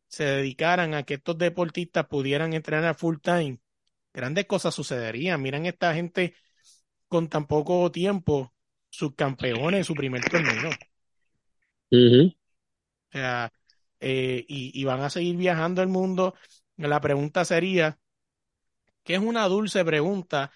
[0.08, 3.58] se dedicaran a que estos deportistas pudieran entrenar full time,
[4.12, 5.42] grandes cosas sucederían.
[5.42, 6.34] Miren esta gente
[7.08, 8.54] con tan poco tiempo,
[8.90, 10.70] subcampeones en su primer torneo.
[13.10, 13.52] O sea,
[14.00, 16.34] eh, y, y van a seguir viajando el mundo.
[16.76, 17.98] La pregunta sería,
[19.04, 20.52] que es una dulce pregunta,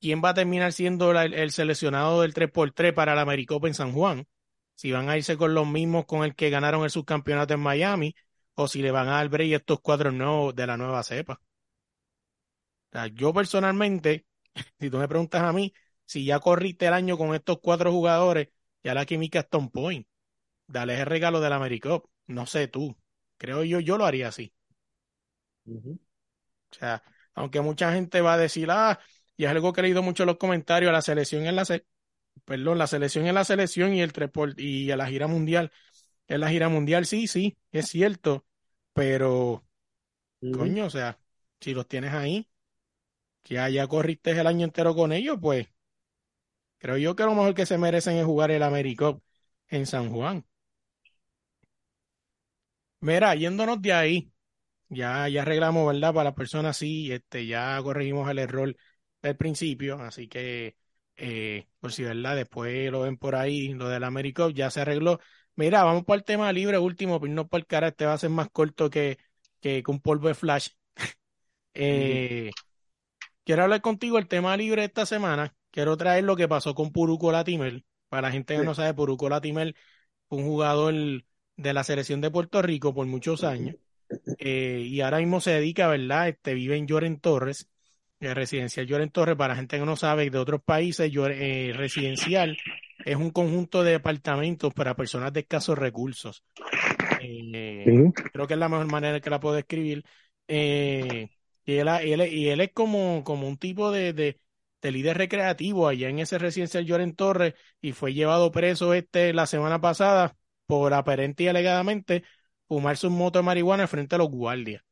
[0.00, 3.22] ¿quién va a terminar siendo la- el, el seleccionado del tres por tres para la
[3.22, 4.26] Americopa en San Juan?
[4.74, 8.14] Si van a irse con los mismos con el que ganaron el subcampeonato en Miami,
[8.54, 11.34] o si le van a dar break estos cuadros nuevos de la nueva cepa.
[11.34, 14.26] O sea, yo personalmente,
[14.80, 15.72] si tú me preguntas a mí,
[16.04, 18.48] si ya corriste el año con estos cuatro jugadores,
[18.82, 20.06] ya la química está on point.
[20.66, 22.06] Dale el regalo del Americop.
[22.28, 22.96] No sé tú.
[23.38, 24.54] Creo yo, yo lo haría así.
[26.72, 27.02] O sea,
[27.34, 28.98] aunque mucha gente va a decir, ah,
[29.36, 31.86] y es algo que he leído mucho en los comentarios, la selección en la se-
[32.44, 34.12] perdón, la selección en la selección y el
[34.58, 35.72] y a la gira mundial.
[36.28, 38.46] En la gira mundial, sí, sí, es cierto.
[38.94, 39.66] Pero,
[40.50, 41.20] coño, o sea,
[41.60, 42.50] si los tienes ahí,
[43.44, 45.68] que ya corriste el año entero con ellos, pues
[46.78, 49.22] creo yo que lo mejor que se merecen es jugar el Americop
[49.68, 50.44] en San Juan.
[53.00, 54.31] Mira, yéndonos de ahí.
[54.94, 56.12] Ya, ya arreglamos, ¿verdad?
[56.12, 58.76] Para las personas sí, este, ya corregimos el error
[59.22, 60.76] del principio, así que,
[61.16, 62.36] eh, por si, ¿verdad?
[62.36, 65.18] Después lo ven por ahí, lo del AmeriCup ya se arregló.
[65.56, 68.18] Mira, vamos para el tema libre último, pero no por el cara, este va a
[68.18, 69.16] ser más corto que,
[69.60, 70.68] que, que un polvo de flash.
[71.74, 72.50] Eh,
[73.44, 75.54] quiero hablar contigo el tema libre de esta semana.
[75.70, 77.82] Quiero traer lo que pasó con Puruco Latimer.
[78.08, 78.66] Para la gente que Sí.
[78.66, 79.74] no sabe, Puruco Latimer
[80.28, 80.94] fue un jugador
[81.56, 83.76] de la selección de Puerto Rico por muchos años
[84.38, 86.28] eh, y ahora mismo se dedica, ¿verdad?
[86.28, 87.68] Este, vive en Lloren Torres,
[88.20, 92.60] eh, residencial Lloren Torres, para gente que no sabe, de otros países, eh, residencial
[93.04, 96.44] es un conjunto de departamentos para personas de escasos recursos.
[98.30, 100.04] Creo que es la mejor manera que la puedo describir.
[100.48, 101.30] Eh,
[101.64, 104.40] y él, él- y él es como, como un tipo de, de,
[104.80, 109.46] de líder recreativo allá en ese residencial Lloren Torres y fue llevado preso este la
[109.46, 112.24] semana pasada por aparente y alegadamente
[112.72, 114.82] fumarse un moto de marihuana frente a los guardias.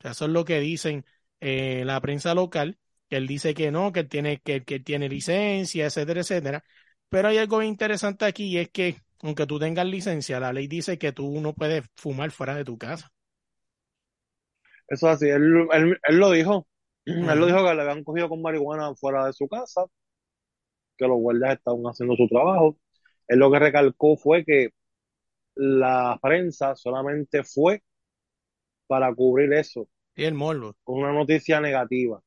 [0.00, 1.04] O sea, eso es lo que dicen
[1.38, 2.76] eh, la prensa local,
[3.08, 6.64] que él dice que no, que él tiene, que, tiene licencia, etcétera, etcétera.
[7.08, 10.98] Pero hay algo interesante aquí y es que aunque tú tengas licencia, la ley dice
[10.98, 13.12] que tú no puedes fumar fuera de tu casa.
[14.88, 16.66] Eso es así, él, él, él lo dijo.
[17.06, 19.86] Él lo dijo que le habían cogido con marihuana fuera de su casa,
[20.98, 22.76] que los guardias estaban haciendo su trabajo.
[23.28, 24.70] Él lo que recalcó fue que
[25.60, 27.82] la prensa solamente fue
[28.86, 30.76] para cubrir eso, Y el morbo.
[30.84, 32.22] con una noticia negativa.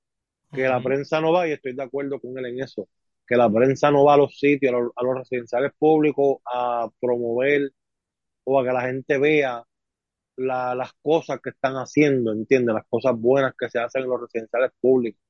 [0.51, 2.89] Que la prensa no va, y estoy de acuerdo con él en eso,
[3.27, 6.89] que la prensa no va a los sitios, a los, a los residenciales públicos a
[7.01, 7.71] promover
[8.45, 9.63] o a que la gente vea
[10.37, 12.75] la- las cosas que están haciendo, ¿entiendes?
[12.75, 15.21] Las cosas buenas que se hacen en los residenciales públicos.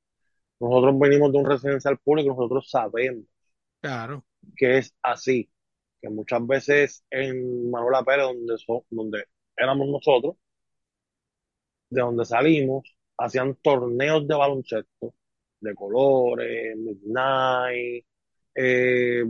[0.60, 3.24] Nosotros venimos de un residencial público, nosotros sabemos
[3.80, 4.24] Claro.
[4.56, 5.50] que es así,
[6.04, 9.24] que muchas veces en Manuela Pérez, donde, so- donde
[9.56, 10.36] éramos nosotros,
[11.90, 15.14] de donde salimos, hacían torneos de baloncesto,
[15.60, 18.04] de colores, midnight,
[18.54, 19.24] eh,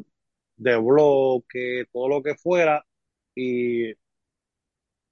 [0.57, 2.85] de bloque, todo lo que fuera,
[3.35, 3.95] y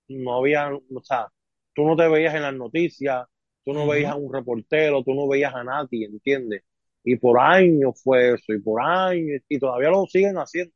[0.09, 1.29] no había, o sea,
[1.75, 3.27] tú no te veías en las noticias,
[3.64, 6.62] tú no veías a un reportero, tú no veías a nadie, ¿entiendes?
[7.05, 10.72] Y por años fue eso, y por años, y todavía lo siguen haciendo.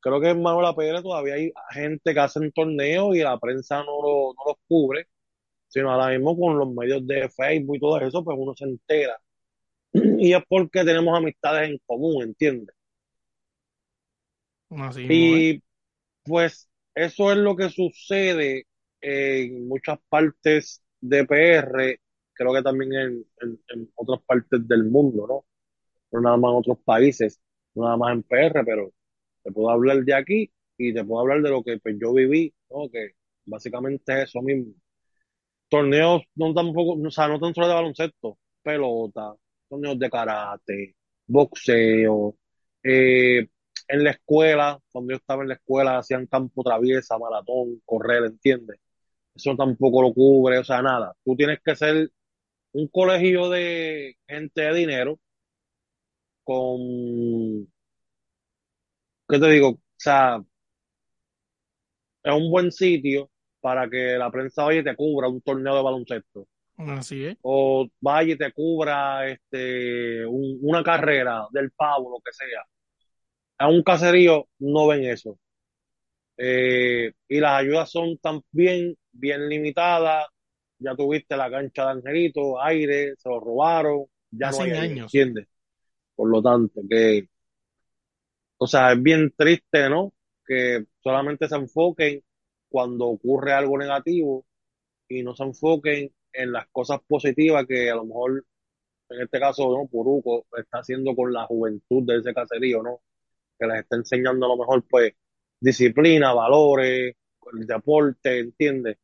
[0.00, 4.00] Creo que en Manuela Pérez todavía hay gente que hacen torneos y la prensa no,
[4.02, 5.08] lo, no los cubre,
[5.68, 9.18] sino ahora mismo con los medios de Facebook y todo eso, pues uno se entera.
[9.94, 12.74] Y es porque tenemos amistades en común, ¿entiendes?
[14.70, 15.02] Así.
[15.54, 15.62] Y
[16.24, 18.66] pues eso es lo que sucede
[19.00, 22.00] en muchas partes de PR,
[22.34, 25.46] creo que también en, en- en otras partes del mundo, ¿no?
[26.12, 27.40] No nada más en otros países,
[27.74, 28.92] no nada más en PR, pero
[29.48, 32.54] te puedo hablar de aquí y te puedo hablar de lo que pues, yo viví,
[32.70, 32.88] ¿no?
[32.90, 33.12] Que
[33.46, 34.74] básicamente es eso mismo.
[35.68, 39.34] Torneos no tampoco, o sea, no tan solo de baloncesto, pelota,
[39.68, 42.36] torneos de karate, boxeo,
[42.82, 43.48] eh,
[43.88, 48.78] en la escuela, cuando yo estaba en la escuela hacían campo traviesa, maratón, correr, ¿entiendes?
[49.34, 51.14] Eso tampoco lo cubre, o sea, nada.
[51.24, 52.10] Tú tienes que ser
[52.72, 55.20] un colegio de gente de dinero
[56.44, 57.68] con,
[59.28, 59.68] ¿qué te digo?
[59.70, 60.42] O sea,
[62.22, 65.82] es un buen sitio para que la prensa vaya y te cubra un torneo de
[65.82, 66.46] baloncesto.
[66.76, 67.36] Así es.
[67.42, 72.62] O vaya y te cubra este, un- una carrera del pavo, lo que sea.
[73.58, 75.38] A un caserío no ven eso.
[76.36, 80.26] Eh, y las ayudas son también bien limitadas.
[80.78, 85.12] Ya tuviste la cancha de Angelito, aire, se lo robaron, ya no Hacen hay años.
[85.14, 85.48] ¿entiendes?
[86.14, 87.28] Por lo tanto, que,
[88.58, 90.12] o sea, es bien triste, ¿no?
[90.46, 92.22] Que solamente se enfoquen
[92.68, 94.46] cuando ocurre algo negativo
[95.08, 98.44] y no se enfoquen en las cosas positivas que a lo mejor,
[99.10, 99.88] en este caso, ¿no?
[99.88, 103.00] Puruco está haciendo con la juventud de ese caserío, ¿no?
[103.58, 105.14] Que les está enseñando a lo mejor, pues,
[105.60, 107.16] disciplina, valores,
[107.54, 108.98] el deporte, ¿entiendes?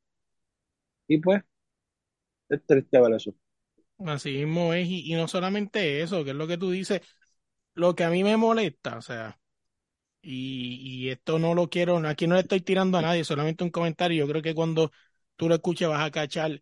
[1.09, 1.43] Y pues,
[2.49, 3.35] es triste ver eso.
[4.07, 4.87] Así mismo es.
[4.89, 7.01] Y, y no solamente eso, que es lo que tú dices,
[7.75, 9.39] lo que a mí me molesta, o sea,
[10.25, 13.71] y, y esto no lo quiero, aquí no le estoy tirando a nadie, solamente un
[13.71, 14.25] comentario.
[14.27, 14.93] Yo creo que cuando
[15.37, 16.61] tú lo escuches vas a cachar.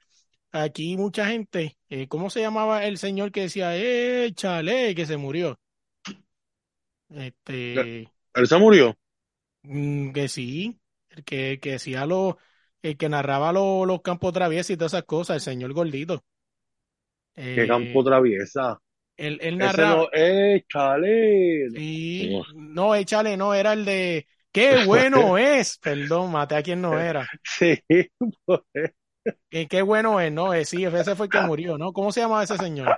[0.52, 5.16] Aquí mucha gente, eh, ¿cómo se llamaba el señor que decía, eh, chale, que se
[5.16, 5.58] murió?
[7.10, 8.94] Este, ¿Él se murió?
[9.62, 12.38] mm, que sí, el que, que decía lo,
[12.82, 16.24] el que narraba lo- los campos traviesos y todas esas cosas, el señor gordito.
[17.54, 18.78] ¿Qué Eh, campo traviesa?
[19.16, 21.68] Él, él narraba, no, eh, chale.
[21.74, 26.98] sí, no, échale, no, era el de, qué bueno es, perdón, maté a quien no
[26.98, 27.30] era.
[27.44, 27.82] Sí,
[28.44, 28.60] pues,
[29.68, 31.92] qué bueno es, no, Eh, sí, ese fue el que murió, ¿no?
[31.92, 32.96] ¿Cómo se llamaba ese señor?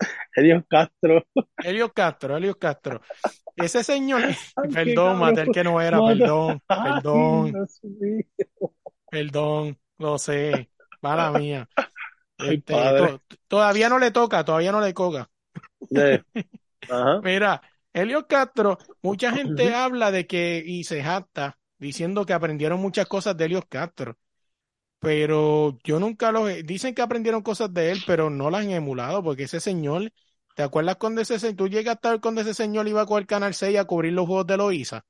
[0.36, 1.24] Helios Castro.
[1.60, 3.00] Elio Castro, Elio Castro.
[3.56, 5.50] Ese señor, Ay, perdón, maté cabrón.
[5.50, 7.58] que no era, Mata- perdón, perdón,
[9.08, 10.70] perdón, lo sé,
[11.00, 11.68] mala mía.
[12.38, 13.18] Ay, Este, padre.
[13.18, 14.94] to- todavía no le toca, todavía no le
[16.88, 17.22] Ajá.
[17.22, 23.06] Mira, Elio Castro, mucha gente habla de que, y se jacta, diciendo que aprendieron muchas
[23.08, 24.16] cosas de Elio Castro,
[25.00, 28.72] pero yo nunca los, he- dicen que aprendieron cosas de él, pero no las han
[28.72, 30.12] emulado, porque ese señor,
[30.54, 33.26] ¿te acuerdas cuando ese, se- tú llegaste a ver cuando ese señor iba con el
[33.28, 35.04] Canal 6 a cubrir los juegos de Loíza?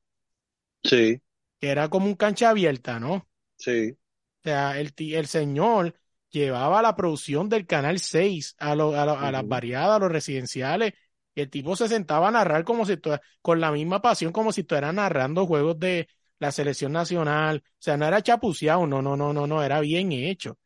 [0.85, 1.21] Sí,
[1.61, 3.29] Que era como un cancha abierta, ¿no?
[3.57, 3.97] sí.
[4.41, 5.95] O sea, el, el señor
[6.31, 10.12] llevaba la producción del Canal 6 a, lo- a, lo- a las variadas, a los
[10.12, 10.93] residenciales,
[11.35, 12.97] y el tipo se sentaba a narrar como si
[13.43, 16.09] con la misma pasión como si estuviera narrando juegos de
[16.41, 17.62] la selección nacional.
[17.67, 20.59] O sea, no era chapuceado, no, no, no, no, no, era bien hecho.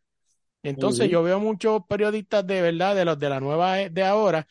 [0.63, 4.47] Entonces yo veo muchos periodistas de verdad, de los de la nueva e- de ahora,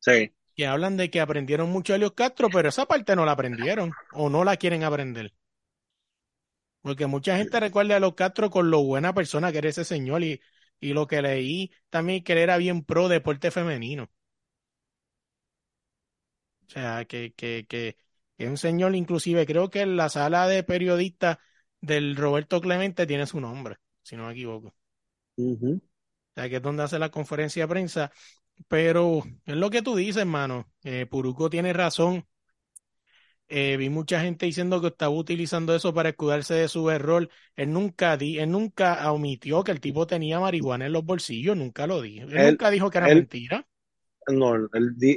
[0.00, 0.32] Sí.
[0.56, 3.92] que hablan de que aprendieron mucho de Helios Castro, pero esa parte no la aprendieron
[4.12, 5.32] o no la quieren aprender.
[6.82, 10.22] Porque mucha gente recuerda a los Castro con lo buena persona que era ese señor
[10.22, 10.40] y,
[10.80, 14.10] y lo que leí también que él era bien pro deporte femenino.
[16.68, 17.96] O sea, que, que, que,
[18.38, 21.38] que un señor, inclusive creo que en la sala de periodistas
[21.80, 24.74] del Roberto Clemente tiene su nombre, si no me equivoco.
[25.36, 25.80] Ujú.
[26.36, 28.12] O sea, que es donde hace la conferencia de prensa.
[28.68, 30.70] Pero es lo que tú dices, hermano.
[30.84, 32.26] Eh, Puruco tiene razón.
[33.52, 37.28] Eh, vi mucha gente diciendo que estaba utilizando eso para escudarse de su error.
[37.56, 41.86] Él nunca di, él nunca omitió que el tipo tenía marihuana en los bolsillos, nunca
[41.86, 42.28] lo dijo.
[42.28, 43.66] Él, Él- nunca dijo que era él- mentira.
[44.28, 44.68] No, él,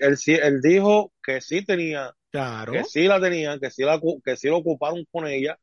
[0.02, 2.74] él, sí, él dijo que sí tenía, Claro.
[2.74, 5.60] que sí la tenía, que sí, la, que sí lo ocuparon con ella,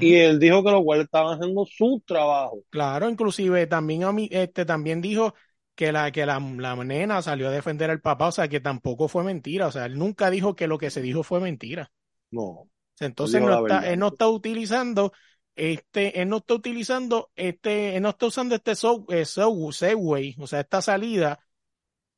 [0.00, 2.62] y él dijo que los cuales estaban haciendo su trabajo.
[2.70, 5.34] Claro, inclusive también, omi- este, también dijo
[5.74, 9.08] que la, que la, la nena salió a defender al papá, o sea que tampoco
[9.08, 9.66] fue mentira.
[9.68, 11.90] O sea, él nunca dijo que lo que se dijo fue mentira.
[12.30, 12.68] No,
[13.00, 15.12] Entonces no está, él no está utilizando
[15.56, 20.36] este, él no está utilizando este, él no está usando este so, eh, so- Segway,
[20.38, 21.40] o sea, esta salida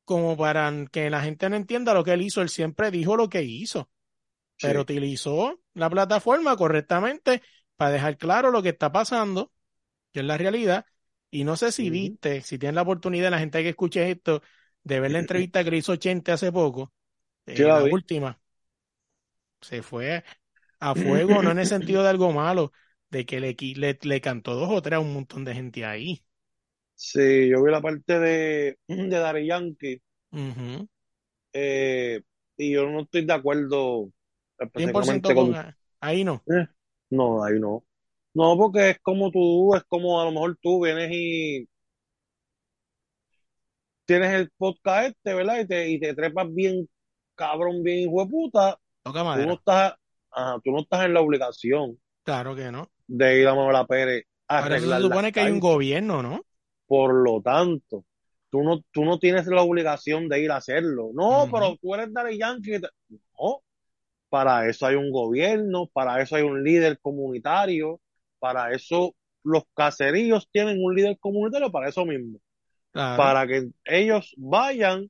[0.05, 2.41] como para que la gente no entienda lo que él hizo.
[2.41, 3.89] Él siempre dijo lo que hizo,
[4.59, 7.41] pero utilizó la plataforma correctamente
[7.77, 9.51] para dejar claro lo que está pasando,
[10.13, 10.85] que es la realidad.
[11.31, 14.41] Y no sé si viste, si tienes la oportunidad, la gente que escuche esto,
[14.83, 16.93] de ver la entrevista que le hizo Chente hace poco,
[17.47, 17.91] eh, la la vi.
[17.91, 18.40] última,
[19.61, 20.23] se fue
[20.79, 22.71] a fuego, no en el sentido de algo malo,
[23.09, 26.23] de que le, le, le cantó dos o tres a un montón de gente ahí.
[26.95, 30.01] Sí, yo vi la parte de, de Daddy Yankee
[31.53, 32.21] eh,
[32.57, 34.11] y yo no estoy de acuerdo
[34.75, 35.53] 100% específicamente con...
[35.53, 35.75] con...
[35.99, 36.45] Ahí no.
[36.47, 36.67] eh,
[37.09, 37.85] no, ahí no.
[38.33, 41.67] No, porque es como tú, es como a lo mejor tú vienes y
[44.05, 45.59] tienes el podcast este, ¿verdad?
[45.61, 46.87] Y te, y te trepas bien
[47.35, 48.79] cabrón, bien hijo de puta.
[49.03, 49.93] Toca Tú no estás,
[50.31, 52.89] ajá, tú no estás en la obligación Claro que no.
[53.07, 56.41] de ir a Manuela Pérez a Para eso se supone que hay un gobierno, ¿no?
[56.85, 58.03] Por lo tanto,
[58.49, 61.11] tú no, tú no tienes la obligación de ir a hacerlo.
[61.13, 62.81] No, pero tú eres Daddy Yankee.
[63.09, 63.61] No,
[64.29, 68.01] para eso hay un gobierno, para eso hay un líder comunitario,
[68.39, 72.39] para eso los caseríos tienen un líder comunitario para eso mismo,
[72.91, 73.17] Claro.
[73.17, 75.09] para que ellos vayan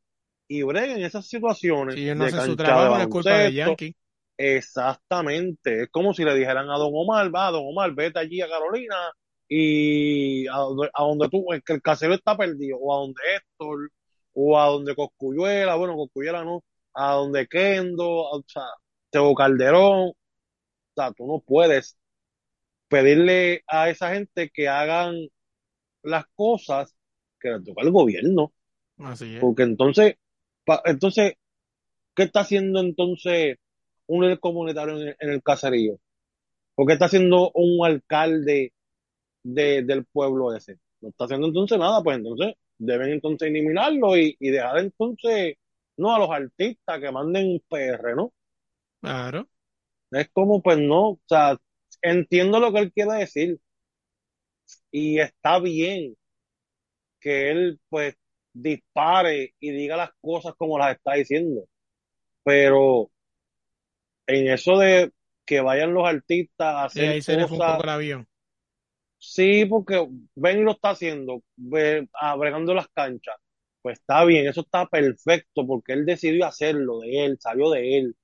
[0.52, 3.54] y breguen esas situaciones Si ellos no de hacen su trabajo, no es culpa de.
[3.54, 3.95] Yankee.
[4.38, 8.49] Exactamente, es como si le dijeran a Don Omar, va, Don Omar, vete allí a
[8.49, 8.95] Carolina
[9.47, 13.91] y a donde, a donde tú, que el casero está perdido, o a donde Héctor,
[14.34, 16.64] o a donde Coscuyuela, bueno, Coscuyuela no,
[16.95, 18.64] a donde Kendo, o sea,
[19.10, 20.16] Teo Calderón, o
[20.95, 21.97] sea, tú no puedes
[22.89, 25.16] pedirle a esa gente que hagan
[26.04, 26.93] las cosas
[27.39, 28.52] que le toca al gobierno,
[28.97, 29.39] Así es.
[29.39, 30.16] porque entonces,
[30.86, 31.34] entonces,
[32.15, 33.57] ¿qué está haciendo entonces
[34.07, 35.99] un líder comunitario en el, en el caserío?
[36.76, 38.74] ¿O qué está haciendo un alcalde
[39.43, 40.80] de- del pueblo ese?
[41.01, 45.55] No está haciendo entonces nada, pues entonces deben entonces eliminarlo y, y dejar entonces,
[45.97, 48.34] no a los artistas que manden PR, ¿no?
[49.01, 49.47] Claro.
[50.11, 51.57] Es como, pues no, o sea,
[52.01, 53.59] entiendo lo que él quiere decir
[54.91, 56.15] y está bien
[57.19, 58.15] que él pues
[58.54, 61.64] dispare y diga las cosas como las está diciendo,
[62.43, 63.12] pero
[64.28, 65.12] en eso de
[65.45, 67.89] que vayan los artistas a Y hacer ahí se le fue un poco cosas, el
[67.89, 68.28] avión.
[69.18, 71.43] sí, porque ven y lo está haciendo,
[72.14, 73.36] abregando las canchas,
[73.82, 78.16] pues está bien, eso está perfecto porque él decidió hacerlo de él, salió de él,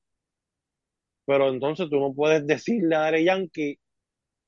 [1.25, 3.80] pero entonces tú no puedes decirle a Daddy Yankee,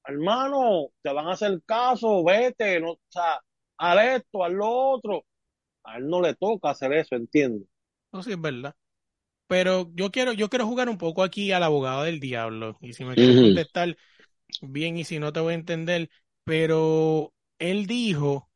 [0.06, 3.42] hermano, te van a hacer caso, vete, no, o sea,
[3.80, 5.26] haz esto, haz lo otro,
[5.84, 7.66] a él no le toca hacer eso, entiendo.
[8.12, 8.76] Eso sí es verdad.
[9.48, 12.78] Pero yo quiero, yo quiero jugar un poco aquí al abogado del diablo.
[12.82, 13.40] Y si me quieres Ujú.
[13.40, 13.98] contestar
[14.62, 16.10] bien y si no te voy a entender.
[16.46, 18.52] Pero él dijo,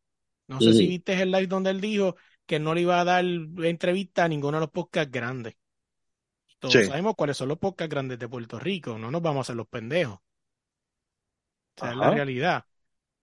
[0.47, 2.15] no sé si viste el live donde él dijo
[2.47, 5.55] que no le iba a dar entrevista a ninguno de los podcasts grandes.
[6.57, 8.97] Todos Sí, sabemos cuáles son los podcasts grandes de Puerto Rico.
[8.97, 10.17] No nos vamos a hacer los pendejos.
[11.75, 12.65] Esa es la realidad.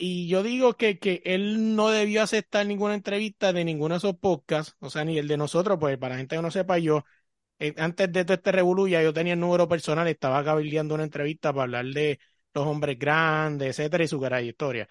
[0.03, 4.17] Y yo digo que, que él no debió aceptar ninguna entrevista de ninguno de esos
[4.17, 7.05] podcasts, o sea, ni el de nosotros, pues para gente que no sepa, yo,
[7.59, 11.05] eh, antes de todo este revolú, ya yo tenía el número personal, estaba cabildeando una
[11.05, 12.21] entrevista para hablar de
[12.55, 14.89] los hombres grandes, etcétera, y su trayectoria.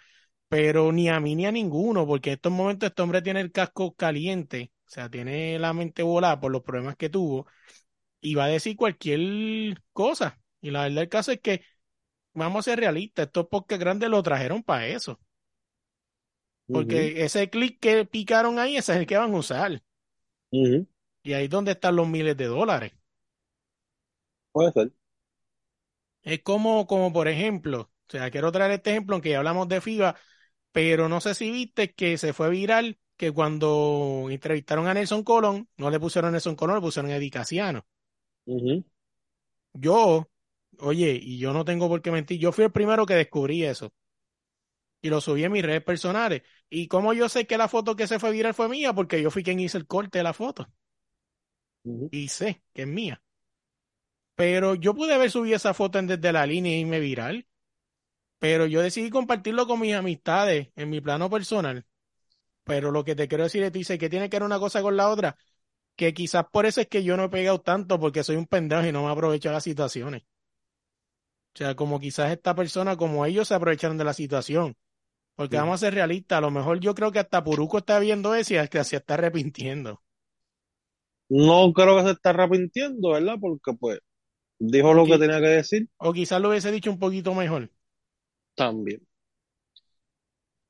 [0.49, 3.51] Pero ni a mí ni a ninguno, porque en estos momentos este hombre tiene el
[3.51, 7.47] casco caliente, o sea, tiene la mente volada por los problemas que tuvo,
[8.21, 10.39] y va a decir cualquier cosa.
[10.61, 11.63] Y la verdad del caso es que
[12.45, 15.19] vamos a ser realistas, estos podcasts grandes lo trajeron para eso.
[16.71, 19.83] Porque ese clic que picaron ahí, ese es el que van a usar.
[21.23, 22.91] Y ahí es donde están los miles de dólares.
[24.51, 24.91] Puede ser.
[26.23, 29.81] Es como, como por ejemplo, o sea, quiero traer este ejemplo, aunque ya hablamos de
[29.81, 30.15] FIBA,
[30.71, 35.69] pero no sé si viste que se fue viral que cuando entrevistaron a Nelson Colón,
[35.77, 37.85] no le pusieron a Nelson Colón, le pusieron a Eddie Casiano.
[38.45, 38.83] Ujú,
[39.73, 40.29] Yo,
[40.79, 43.91] oye, y yo no tengo por qué mentir, yo fui el primero que descubrí eso.
[45.01, 46.41] Y lo subí en mis redes personales.
[46.69, 48.93] ¿Y cómo yo sé que la foto que se fue viral fue mía?
[48.93, 50.67] Porque yo fui quien hizo el corte de la foto.
[52.11, 53.21] Y sé que es mía.
[54.35, 57.47] Pero yo pude haber subido esa foto en desde la línea y irme viral.
[58.39, 61.85] Pero yo decidí compartirlo con mis amistades en mi plano personal.
[62.63, 64.81] Pero lo que te quiero decir es, tú dices que tiene que ver una cosa
[64.81, 65.37] con la otra.
[65.95, 68.87] Que quizás por eso es que yo no he pegado tanto porque soy un pendejo
[68.87, 70.23] y no me aprovecho de las situaciones.
[71.59, 74.75] O sea, como quizás esta persona, como ellos se aprovecharon de la situación.
[75.35, 78.35] Porque vamos a ser realistas, a lo mejor yo creo que hasta Puruco está viendo
[78.35, 80.01] eso y hasta se está arrepintiendo.
[81.29, 83.35] No creo que se está arrepintiendo, ¿verdad?
[83.39, 83.99] Porque pues
[84.59, 85.89] dijo O, lo que tenía que decir.
[85.97, 87.71] o quizás lo hubiese dicho un poquito mejor.
[88.55, 89.01] También.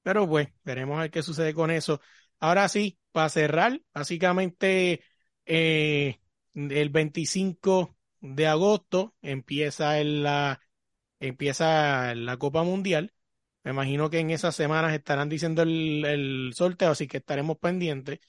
[0.03, 2.01] Pero pues, veremos a ver qué sucede con eso.
[2.39, 5.03] Ahora sí, para cerrar, básicamente
[5.45, 6.19] eh,
[6.53, 10.61] el 25 de agosto empieza la,
[11.19, 13.13] empieza la Copa Mundial.
[13.63, 18.19] Me imagino que en esas semanas estarán diciendo el, el sorteo, así que estaremos pendientes.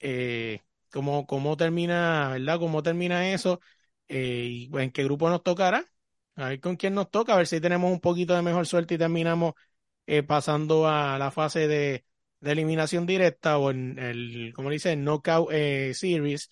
[0.00, 0.60] Eh,
[0.90, 2.58] cómo, termina, ¿verdad?
[2.58, 3.60] Cómo termina eso
[4.08, 5.84] eh, y en qué grupo nos tocará.
[6.36, 8.94] A ver con quién nos toca, a ver si tenemos un poquito de mejor suerte
[8.94, 9.54] y terminamos
[10.06, 12.04] eh, pasando a la fase de,
[12.42, 16.50] eliminación directa o en el, como dice, Knockout eh, Series.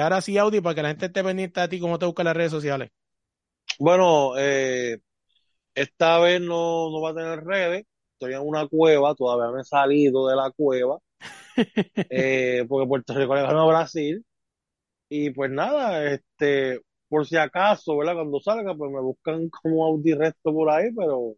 [0.00, 2.36] Ahora sí, Audi, para que la gente esté pendiente a ti, ¿cómo te busca las
[2.36, 2.90] redes sociales?
[3.78, 4.34] Bueno,
[5.74, 9.64] esta vez no, no va a tener redes, estoy en una cueva, todavía no he
[9.64, 10.98] salido de la cueva,
[12.68, 14.24] porque Puerto Rico le ganó a Brasil.
[15.10, 18.14] Y pues nada, este, por si acaso, ¿verdad?
[18.14, 21.34] Cuando salga, pues me buscan como Audi Resto por ahí, pero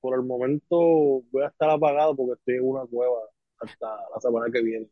[0.00, 0.76] por el momento
[1.32, 3.20] voy a estar apagado porque estoy en una cueva
[3.60, 4.88] hasta la semana que viene.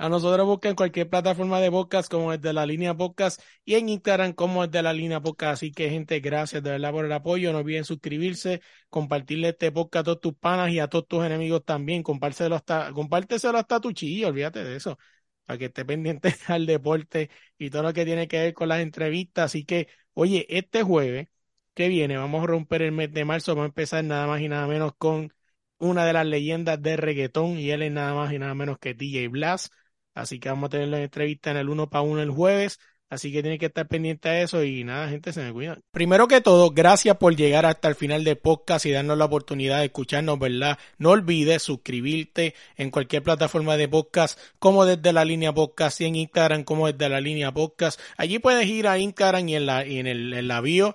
[0.00, 3.90] A nosotros buscan cualquier plataforma de podcast como es de la línea podcast y en
[3.90, 5.52] Instagram como es de la línea podcast.
[5.54, 7.52] Así que gente, gracias de verdad por el apoyo.
[7.52, 11.66] No olviden suscribirse, compartirle este podcast a todos tus panas y a todos tus enemigos
[11.66, 12.02] también.
[12.02, 14.98] Compárteselo hasta, compárteselo hasta tu chillo, olvídate de eso.
[15.44, 17.28] Para que esté pendiente al deporte
[17.58, 19.46] y todo lo que tiene que ver con las entrevistas.
[19.46, 21.28] Así que, oye, este jueves
[21.74, 24.48] que viene vamos a romper el mes de marzo, vamos a empezar nada más y
[24.48, 25.30] nada menos con
[25.78, 28.94] una de las leyendas de reggaetón y él es nada más y nada menos que
[28.94, 29.70] DJ Blas.
[30.14, 32.78] Así que vamos a tener la entrevista en el uno para uno el jueves.
[33.10, 35.80] Así que tiene que estar pendiente a eso y nada, gente, se me cuida.
[35.90, 39.80] Primero que todo, gracias por llegar hasta el final del podcast y darnos la oportunidad
[39.80, 40.78] de escucharnos, ¿verdad?
[40.96, 46.14] No olvides suscribirte en cualquier plataforma de podcast, como desde la línea podcast y en
[46.14, 48.00] Instagram, como desde la línea podcast.
[48.16, 50.94] Allí puedes ir a Instagram y en la, y en el, en la bio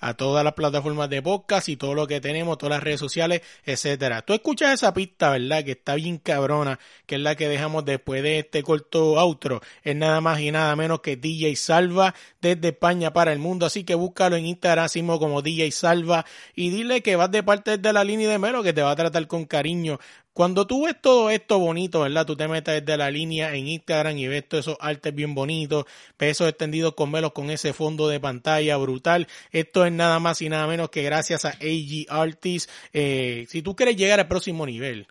[0.00, 3.42] a todas las plataformas de podcast y todo lo que tenemos, todas las redes sociales,
[3.64, 4.22] etcétera.
[4.22, 5.64] Tú escuchas esa pista, ¿verdad?
[5.64, 9.60] Que está bien cabrona, que es la que dejamos después de este corto outro.
[9.84, 13.66] Es nada más y nada menos que DJ Salva desde España para el mundo.
[13.66, 14.88] Así que búscalo en Instagram
[15.18, 16.24] como DJ Salva
[16.54, 18.96] y dile que vas de parte de la línea de Melo que te va a
[18.96, 19.98] tratar con cariño.
[20.32, 22.24] Cuando tú ves todo esto bonito, ¿verdad?
[22.24, 25.86] Tú te metes desde la línea en Instagram y ves todos esos artes bien bonitos,
[26.16, 29.26] pesos extendidos con velos con ese fondo de pantalla brutal.
[29.50, 32.72] Esto es nada más y nada menos que gracias a AG Artists.
[32.92, 35.08] Eh, si tú quieres llegar al próximo nivel,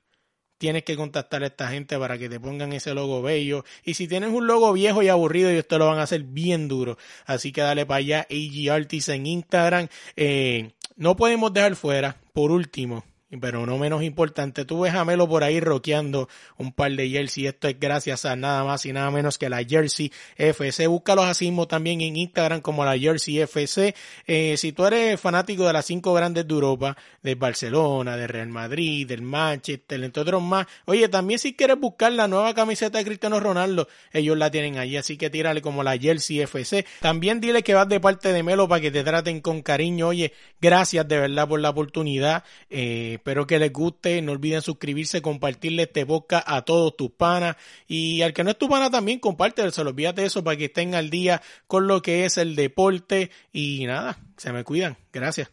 [0.59, 3.65] tienes que contactar a esta gente para que te pongan ese logo bello.
[3.83, 6.67] Y si tienes un logo viejo y aburrido, ellos te lo van a hacer bien
[6.67, 6.97] duro.
[7.25, 9.87] Así que dale para allá, AG Artists en Instagram.
[10.15, 13.03] Eh, no podemos dejar fuera, por último,
[13.39, 16.27] pero no menos importante, tú ves a Melo por ahí roqueando
[16.57, 17.45] un par de jersey.
[17.45, 20.87] Esto es gracias a nada más y nada menos que la Jersey FC.
[20.87, 23.93] Búscalos así mismo también en Instagram como la Jersey FC.
[24.25, 28.49] Eh, si tú eres fanático de las cinco grandes de Europa, de Barcelona, de Real
[28.49, 33.05] Madrid, del Manchester, entre otros más, oye, también si quieres buscar la nueva camiseta de
[33.05, 34.97] Cristiano Ronaldo, ellos la tienen allí.
[34.97, 36.83] Así que tírale como la Jersey FC.
[36.99, 40.07] También dile que vas de parte de Melo para que te traten con cariño.
[40.07, 42.43] Oye, gracias de verdad por la oportunidad.
[42.71, 44.21] Eh, Espero que les guste.
[44.21, 47.55] No olviden suscribirse, compartirle este boca a todos tus panas.
[47.87, 49.21] Y al que no es tu pana también,
[49.71, 52.55] se lo olvídate de eso para que estén al día con lo que es el
[52.55, 53.29] deporte.
[53.53, 54.97] Y nada, se me cuidan.
[55.13, 55.47] Gracias.